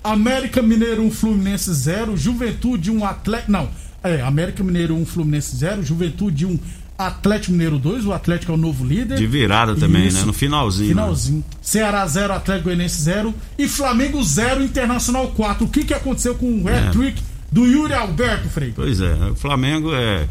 América 0.02 0.62
Mineiro 0.62 1.02
1, 1.02 1.10
Fluminense 1.10 1.72
0, 1.72 2.16
Juventude 2.16 2.90
1, 2.90 3.04
Atlético. 3.04 3.52
Não, 3.52 3.68
é, 4.02 4.20
América 4.22 4.62
Mineiro 4.64 4.94
1, 4.96 5.04
Fluminense 5.06 5.56
0, 5.56 5.82
Juventude 5.82 6.46
1, 6.46 6.58
Atlético 7.06 7.52
Mineiro 7.52 7.78
2, 7.78 8.06
o 8.06 8.12
Atlético 8.12 8.52
é 8.52 8.54
o 8.54 8.58
novo 8.58 8.84
líder. 8.84 9.16
De 9.16 9.26
virada 9.26 9.74
também, 9.74 10.06
Isso. 10.06 10.18
né? 10.18 10.24
No 10.24 10.32
finalzinho. 10.32 10.94
Né? 10.94 11.02
Finalzinho. 11.02 11.38
Né? 11.38 11.44
Ceará 11.62 12.06
0, 12.06 12.32
Atlético 12.32 12.64
Goianiense 12.64 13.00
0 13.02 13.34
e 13.58 13.68
Flamengo 13.68 14.22
0, 14.22 14.62
Internacional 14.62 15.28
4. 15.28 15.64
O 15.64 15.68
que, 15.68 15.84
que 15.84 15.94
aconteceu 15.94 16.34
com 16.34 16.62
o 16.62 16.68
hat-trick 16.68 17.20
é. 17.20 17.24
do 17.50 17.66
Yuri 17.66 17.94
Alberto, 17.94 18.48
Frei? 18.48 18.72
Pois 18.74 19.00
é, 19.00 19.14
o 19.30 19.34
Flamengo 19.34 19.94
é. 19.94 20.28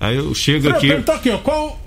Aí 0.00 0.16
eu 0.16 0.34
chego 0.34 0.64
Frei, 0.64 0.76
aqui. 0.76 0.88
Perguntar 0.88 1.14
aqui, 1.14 1.30
ó. 1.30 1.38
Qual, 1.38 1.80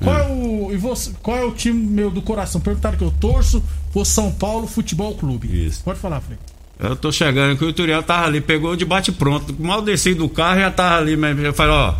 qual, 0.00 0.16
é. 0.16 0.20
é 0.20 0.26
o, 0.28 0.96
qual 1.20 1.36
é 1.38 1.44
o 1.44 1.52
time 1.52 1.84
meu 1.84 2.10
do 2.10 2.22
coração? 2.22 2.60
Perguntaram 2.60 2.96
que 2.96 3.04
eu 3.04 3.14
torço 3.20 3.62
por 3.92 4.04
São 4.04 4.30
Paulo 4.32 4.66
Futebol 4.66 5.14
Clube. 5.14 5.66
Isso. 5.66 5.82
Pode 5.82 5.98
falar, 5.98 6.20
Frei. 6.20 6.38
Eu 6.78 6.96
tô 6.96 7.12
chegando 7.12 7.52
aqui, 7.52 7.64
o 7.64 7.72
Turiel 7.72 8.02
tava 8.02 8.26
ali, 8.26 8.40
pegou 8.40 8.74
de 8.74 8.84
bate 8.84 9.12
pronto. 9.12 9.54
Mal 9.58 9.82
desci 9.82 10.14
do 10.14 10.28
carro 10.28 10.60
já 10.60 10.70
tava 10.70 10.98
ali, 10.98 11.16
mas 11.16 11.38
eu 11.38 11.52
falei, 11.52 11.72
ó. 11.72 11.94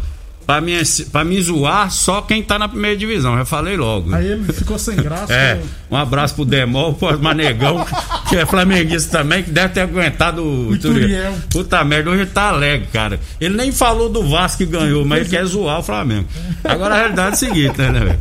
Pra 0.46 0.60
me, 0.60 0.72
pra 1.10 1.24
me 1.24 1.40
zoar, 1.40 1.90
só 1.90 2.20
quem 2.20 2.42
tá 2.42 2.58
na 2.58 2.68
primeira 2.68 2.96
divisão, 2.96 3.36
já 3.36 3.44
falei 3.44 3.76
logo. 3.76 4.14
Aí 4.14 4.26
ele 4.26 4.52
ficou 4.52 4.78
sem 4.78 4.96
graça. 4.96 5.32
é, 5.32 5.60
um 5.90 5.96
abraço 5.96 6.34
pro 6.34 6.44
Demol, 6.44 6.94
pro 6.94 7.18
Manegão, 7.20 7.84
que 8.28 8.36
é 8.36 8.44
flamenguista 8.44 9.18
também, 9.18 9.42
que 9.42 9.50
deve 9.50 9.74
ter 9.74 9.80
aguentado 9.80 10.44
o 10.44 10.76
Turiel. 10.78 11.34
Puta 11.50 11.84
merda, 11.84 12.10
hoje 12.10 12.26
tá 12.26 12.48
alegre, 12.48 12.88
cara. 12.92 13.20
Ele 13.40 13.56
nem 13.56 13.70
falou 13.70 14.08
do 14.08 14.28
Vasco 14.28 14.58
que 14.58 14.66
ganhou, 14.66 15.04
mas 15.04 15.20
ele 15.20 15.30
quer 15.30 15.44
zoar 15.44 15.78
o 15.78 15.82
Flamengo. 15.82 16.26
Agora 16.64 16.94
a 16.94 16.98
realidade 16.98 17.30
é 17.30 17.32
a 17.32 17.36
seguinte, 17.36 17.78
né, 17.78 17.90
né 17.90 18.18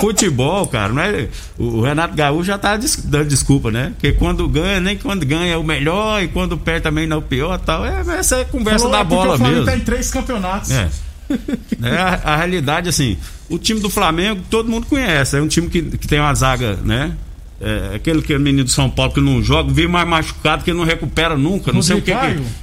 Futebol, 0.00 0.66
cara, 0.66 0.92
não 0.92 1.02
é, 1.02 1.28
o 1.58 1.82
Renato 1.82 2.14
Gaúcho 2.14 2.44
já 2.44 2.58
tá 2.58 2.78
dando 3.04 3.26
desculpa, 3.26 3.70
né? 3.70 3.92
Porque 3.92 4.12
quando 4.12 4.48
ganha, 4.48 4.80
nem 4.80 4.96
quando 4.96 5.26
ganha 5.26 5.54
é 5.54 5.56
o 5.56 5.64
melhor, 5.64 6.22
e 6.22 6.28
quando 6.28 6.56
perde 6.56 6.82
também 6.82 7.06
não 7.06 7.16
é 7.16 7.18
o 7.18 7.22
pior 7.22 7.58
tal. 7.58 7.84
É, 7.84 8.00
essa 8.18 8.36
é 8.36 8.44
conversa 8.44 8.80
Falou, 8.84 8.92
da 8.92 9.04
bola 9.04 9.38
mesmo. 9.38 9.62
O 9.62 9.64
tá 9.64 9.76
em 9.76 9.80
três 9.80 10.10
campeonatos. 10.10 10.70
É. 10.70 10.88
É, 11.82 11.96
a, 11.96 12.20
a, 12.24 12.36
realidade, 12.36 12.90
assim, 12.90 13.16
o 13.48 13.58
time 13.58 13.80
do 13.80 13.88
Flamengo 13.88 14.42
todo 14.50 14.68
mundo 14.68 14.86
conhece. 14.86 15.36
É 15.38 15.40
um 15.40 15.48
time 15.48 15.70
que, 15.70 15.80
que 15.82 16.06
tem 16.06 16.20
uma 16.20 16.34
zaga, 16.34 16.76
né? 16.84 17.16
É, 17.62 17.94
aquele 17.94 18.22
que 18.22 18.32
é 18.32 18.38
menino 18.38 18.64
de 18.64 18.70
São 18.70 18.88
Paulo 18.88 19.12
que 19.12 19.20
não 19.20 19.42
joga, 19.42 19.70
vive 19.70 19.86
mais 19.86 20.08
machucado, 20.08 20.64
que 20.64 20.72
não 20.72 20.82
recupera 20.82 21.36
nunca, 21.36 21.70
não 21.70 21.80
Rodrigo 21.80 21.82
sei 21.82 21.96
o 21.96 22.02
que. 22.02 22.10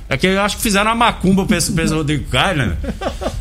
é 0.09 0.17
que 0.17 0.25
eu 0.25 0.41
acho 0.41 0.57
que 0.57 0.63
fizeram 0.63 0.89
uma 0.89 0.95
macumba 0.95 1.45
pra 1.45 1.55
esse, 1.55 1.71
pra 1.71 1.83
esse 1.83 1.93
Rodrigo 1.93 2.25
Caio, 2.31 2.57
né? 2.57 2.77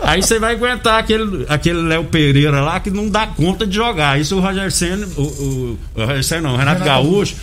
Aí 0.00 0.22
você 0.22 0.38
vai 0.38 0.54
aguentar 0.54 0.98
aquele, 0.98 1.46
aquele 1.48 1.80
Léo 1.80 2.04
Pereira 2.04 2.60
lá 2.60 2.78
que 2.78 2.90
não 2.90 3.08
dá 3.08 3.26
conta 3.26 3.66
de 3.66 3.74
jogar. 3.74 4.20
Isso 4.20 4.36
o 4.36 4.40
Roger 4.40 4.70
Senna, 4.70 5.06
o, 5.16 5.22
o, 5.22 5.78
o 5.94 6.04
Roger 6.04 6.24
Senna 6.24 6.42
não, 6.42 6.54
o 6.54 6.58
Renato, 6.58 6.82
Renato 6.82 7.08
Gaúcho, 7.08 7.36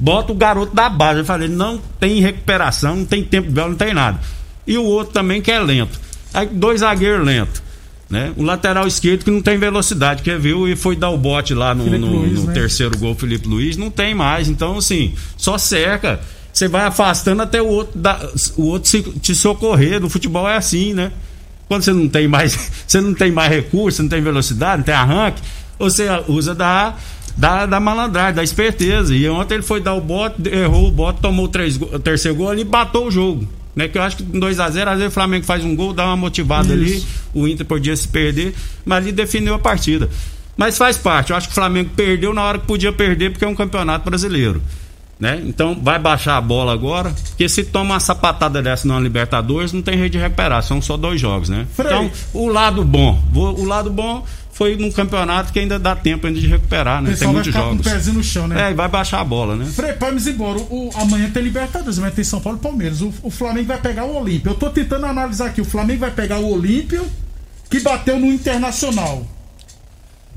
bota 0.00 0.32
o 0.32 0.34
garoto 0.34 0.74
da 0.74 0.88
base. 0.88 1.20
Eu 1.20 1.26
falei, 1.26 1.48
não 1.48 1.78
tem 2.00 2.20
recuperação, 2.22 2.96
não 2.96 3.04
tem 3.04 3.22
tempo 3.22 3.48
de 3.48 3.54
bola, 3.54 3.68
não 3.68 3.76
tem 3.76 3.92
nada. 3.92 4.18
E 4.66 4.78
o 4.78 4.84
outro 4.84 5.12
também 5.12 5.42
que 5.42 5.50
é 5.50 5.60
lento. 5.60 6.07
Aí 6.32 6.46
dois 6.46 6.80
zagueiros 6.80 7.24
lentos. 7.24 7.62
Né? 8.08 8.32
O 8.36 8.42
lateral 8.42 8.86
esquerdo 8.86 9.24
que 9.24 9.30
não 9.30 9.42
tem 9.42 9.58
velocidade, 9.58 10.22
que 10.22 10.34
viu 10.36 10.66
e 10.66 10.74
foi 10.74 10.96
dar 10.96 11.10
o 11.10 11.18
bote 11.18 11.52
lá 11.52 11.74
no, 11.74 11.84
no, 11.84 12.06
Luiz, 12.06 12.40
no 12.40 12.46
né? 12.46 12.54
terceiro 12.54 12.96
gol, 12.96 13.14
Felipe 13.14 13.46
Luiz, 13.46 13.76
não 13.76 13.90
tem 13.90 14.14
mais. 14.14 14.48
Então, 14.48 14.78
assim, 14.78 15.14
só 15.36 15.58
cerca. 15.58 16.18
Você 16.50 16.68
vai 16.68 16.86
afastando 16.86 17.42
até 17.42 17.60
o 17.60 17.66
outro, 17.66 17.98
da, 17.98 18.18
o 18.56 18.62
outro 18.62 18.88
se, 18.88 19.02
te 19.02 19.34
socorrer. 19.34 20.00
No 20.00 20.08
futebol 20.08 20.48
é 20.48 20.56
assim, 20.56 20.94
né? 20.94 21.12
Quando 21.68 21.82
você 21.82 21.92
não 21.92 22.08
tem 22.08 22.26
mais, 22.26 22.70
você 22.86 22.98
não 23.00 23.12
tem 23.12 23.30
mais 23.30 23.50
recurso, 23.50 24.02
não 24.02 24.08
tem 24.08 24.22
velocidade, 24.22 24.78
não 24.78 24.84
tem 24.84 24.94
arranque, 24.94 25.42
você 25.78 26.06
usa 26.28 26.54
da, 26.54 26.96
da, 27.36 27.66
da 27.66 27.78
malandragem, 27.78 28.36
da 28.36 28.42
esperteza. 28.42 29.14
E 29.14 29.28
ontem 29.28 29.54
ele 29.54 29.62
foi 29.62 29.82
dar 29.82 29.92
o 29.92 30.00
bote, 30.00 30.48
errou 30.48 30.88
o 30.88 30.90
bote, 30.90 31.20
tomou 31.20 31.44
o, 31.44 31.48
três, 31.48 31.76
o 31.76 31.98
terceiro 31.98 32.38
gol 32.38 32.54
e 32.54 32.64
matou 32.64 33.08
o 33.08 33.10
jogo 33.10 33.46
né? 33.78 33.86
Que 33.86 33.96
eu 33.96 34.02
acho 34.02 34.16
que 34.16 34.24
com 34.24 34.40
2 34.40 34.58
a 34.58 34.68
0 34.68 34.90
às 34.90 34.96
vezes 34.98 35.12
o 35.12 35.14
Flamengo 35.14 35.46
faz 35.46 35.64
um 35.64 35.76
gol, 35.76 35.92
dá 35.92 36.04
uma 36.04 36.16
motivada 36.16 36.74
Isso. 36.74 36.82
ali, 36.82 37.06
o 37.32 37.46
Inter 37.46 37.64
podia 37.64 37.94
se 37.94 38.08
perder, 38.08 38.52
mas 38.84 38.98
ali 38.98 39.12
definiu 39.12 39.54
a 39.54 39.58
partida. 39.60 40.10
Mas 40.56 40.76
faz 40.76 40.96
parte, 40.96 41.30
eu 41.30 41.36
acho 41.36 41.46
que 41.46 41.52
o 41.52 41.54
Flamengo 41.54 41.90
perdeu 41.94 42.34
na 42.34 42.42
hora 42.42 42.58
que 42.58 42.66
podia 42.66 42.92
perder, 42.92 43.30
porque 43.30 43.44
é 43.44 43.48
um 43.48 43.54
campeonato 43.54 44.04
brasileiro. 44.04 44.60
Né? 45.20 45.40
Então 45.44 45.78
vai 45.80 45.96
baixar 45.96 46.36
a 46.36 46.40
bola 46.40 46.72
agora, 46.72 47.14
porque 47.28 47.48
se 47.48 47.64
toma 47.64 47.94
uma 47.94 48.00
sapatada 48.00 48.60
dessa 48.60 48.86
na 48.88 48.98
Libertadores, 48.98 49.72
não 49.72 49.82
tem 49.82 49.96
rede 49.96 50.10
de 50.10 50.18
recuperar, 50.18 50.60
são 50.64 50.82
só 50.82 50.96
dois 50.96 51.20
jogos, 51.20 51.48
né? 51.48 51.64
Frei. 51.74 51.86
Então, 51.86 52.10
o 52.34 52.48
lado 52.48 52.84
bom, 52.84 53.22
o 53.32 53.64
lado 53.64 53.90
bom 53.90 54.24
foi 54.58 54.74
num 54.74 54.90
campeonato 54.90 55.52
que 55.52 55.60
ainda 55.60 55.78
dá 55.78 55.94
tempo 55.94 56.26
ainda 56.26 56.40
de 56.40 56.48
recuperar, 56.48 57.00
né? 57.00 57.14
Tem 57.16 57.28
muitos 57.28 57.54
jogos. 57.54 57.80
Com 57.80 57.88
o 57.88 57.92
pezinho 57.92 58.16
no 58.16 58.24
chão, 58.24 58.48
né? 58.48 58.66
É, 58.66 58.70
e 58.72 58.74
vai 58.74 58.88
baixar 58.88 59.20
a 59.20 59.24
bola, 59.24 59.54
né? 59.54 59.64
Frei, 59.66 59.92
vamos 59.92 60.26
embora. 60.26 60.58
O, 60.58 60.90
amanhã 60.96 61.30
tem 61.30 61.44
Libertadores, 61.44 61.96
amanhã 61.96 62.12
tem 62.12 62.24
São 62.24 62.40
Paulo 62.40 62.58
e 62.58 62.60
Palmeiras. 62.60 63.00
O, 63.00 63.14
o 63.22 63.30
Flamengo 63.30 63.68
vai 63.68 63.78
pegar 63.78 64.04
o 64.04 64.16
Olímpio. 64.16 64.50
Eu 64.50 64.56
tô 64.56 64.68
tentando 64.68 65.06
analisar 65.06 65.46
aqui. 65.46 65.60
O 65.60 65.64
Flamengo 65.64 66.00
vai 66.00 66.10
pegar 66.10 66.38
o 66.38 66.52
Olímpio, 66.52 67.06
que 67.70 67.78
bateu 67.78 68.18
no 68.18 68.26
Internacional. 68.26 69.24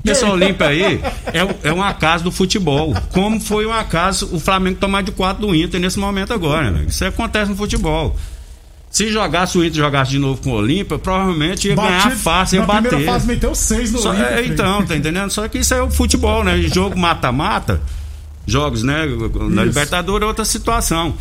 Esse 0.04 0.24
Olímpio 0.24 0.68
aí 0.68 1.00
é, 1.34 1.68
é 1.68 1.72
um 1.72 1.82
acaso 1.82 2.22
do 2.22 2.30
futebol. 2.30 2.94
Como 3.10 3.40
foi 3.40 3.66
um 3.66 3.72
acaso 3.72 4.28
o 4.32 4.38
Flamengo 4.38 4.78
tomar 4.78 5.02
de 5.02 5.10
4 5.10 5.44
do 5.44 5.52
Inter 5.52 5.80
nesse 5.80 5.98
momento 5.98 6.32
agora, 6.32 6.70
né? 6.70 6.84
Isso 6.86 7.04
acontece 7.04 7.50
no 7.50 7.56
futebol. 7.56 8.16
Se 8.92 9.10
jogasse 9.10 9.56
o 9.56 9.64
Inter 9.64 9.78
jogasse 9.78 10.10
de 10.10 10.18
novo 10.18 10.42
com 10.42 10.50
o 10.50 10.52
Olímpia, 10.52 10.98
provavelmente 10.98 11.66
ia 11.66 11.74
ganhar 11.74 12.10
fácil, 12.14 12.56
ia 12.56 12.66
bater. 12.66 12.82
Na 12.82 12.88
primeira 12.90 13.12
fase 13.12 13.26
meteu 13.26 13.54
seis 13.54 13.90
no 13.90 13.98
Só, 13.98 14.12
é, 14.12 14.44
Então, 14.44 14.84
tá 14.84 14.94
entendendo? 14.94 15.30
Só 15.30 15.48
que 15.48 15.60
isso 15.60 15.72
é 15.72 15.82
o 15.82 15.90
futebol, 15.90 16.44
né? 16.44 16.60
Jogo 16.60 16.98
mata-mata, 16.98 17.80
jogos, 18.46 18.82
né? 18.82 19.06
Na 19.50 19.64
Libertadores 19.64 20.22
é 20.22 20.26
outra 20.26 20.44
situação. 20.44 21.14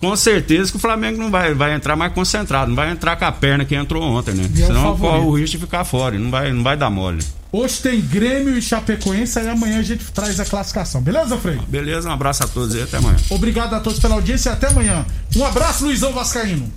Com 0.00 0.16
certeza 0.16 0.72
que 0.72 0.76
o 0.76 0.80
Flamengo 0.80 1.18
não 1.18 1.30
vai, 1.30 1.54
vai 1.54 1.72
entrar 1.72 1.94
mais 1.94 2.12
concentrado, 2.12 2.68
não 2.68 2.76
vai 2.76 2.90
entrar 2.90 3.14
com 3.14 3.24
a 3.24 3.32
perna 3.32 3.64
que 3.64 3.76
entrou 3.76 4.02
ontem, 4.02 4.34
né? 4.34 4.50
E 4.52 4.62
é 4.62 4.66
Senão 4.66 4.98
corre 4.98 5.24
o 5.24 5.38
risco 5.38 5.56
de 5.56 5.64
ficar 5.64 5.84
fora, 5.84 6.18
não 6.18 6.32
vai, 6.32 6.52
não 6.52 6.64
vai 6.64 6.76
dar 6.76 6.90
mole. 6.90 7.24
Hoje 7.52 7.78
tem 7.80 8.00
Grêmio 8.00 8.58
e 8.58 8.60
Chapecoense, 8.60 9.38
aí 9.38 9.48
amanhã 9.48 9.78
a 9.78 9.82
gente 9.82 10.04
traz 10.12 10.40
a 10.40 10.44
classificação. 10.44 11.00
Beleza, 11.00 11.38
Frei? 11.38 11.60
Beleza, 11.68 12.08
um 12.08 12.12
abraço 12.12 12.42
a 12.42 12.48
todos 12.48 12.74
e 12.74 12.82
até 12.82 12.96
amanhã. 12.96 13.16
Obrigado 13.30 13.72
a 13.72 13.78
todos 13.78 14.00
pela 14.00 14.16
audiência 14.16 14.50
e 14.50 14.52
até 14.52 14.66
amanhã. 14.66 15.06
Um 15.36 15.44
abraço, 15.44 15.84
Luizão 15.84 16.12
Vascaíno. 16.12 16.70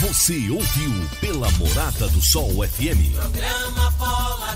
Você 0.00 0.48
ouviu 0.48 0.92
pela 1.20 1.50
Morada 1.52 2.08
do 2.08 2.22
Sol 2.22 2.66
FM. 2.66 3.12
Programa 3.14 3.90
Bola 3.98 4.54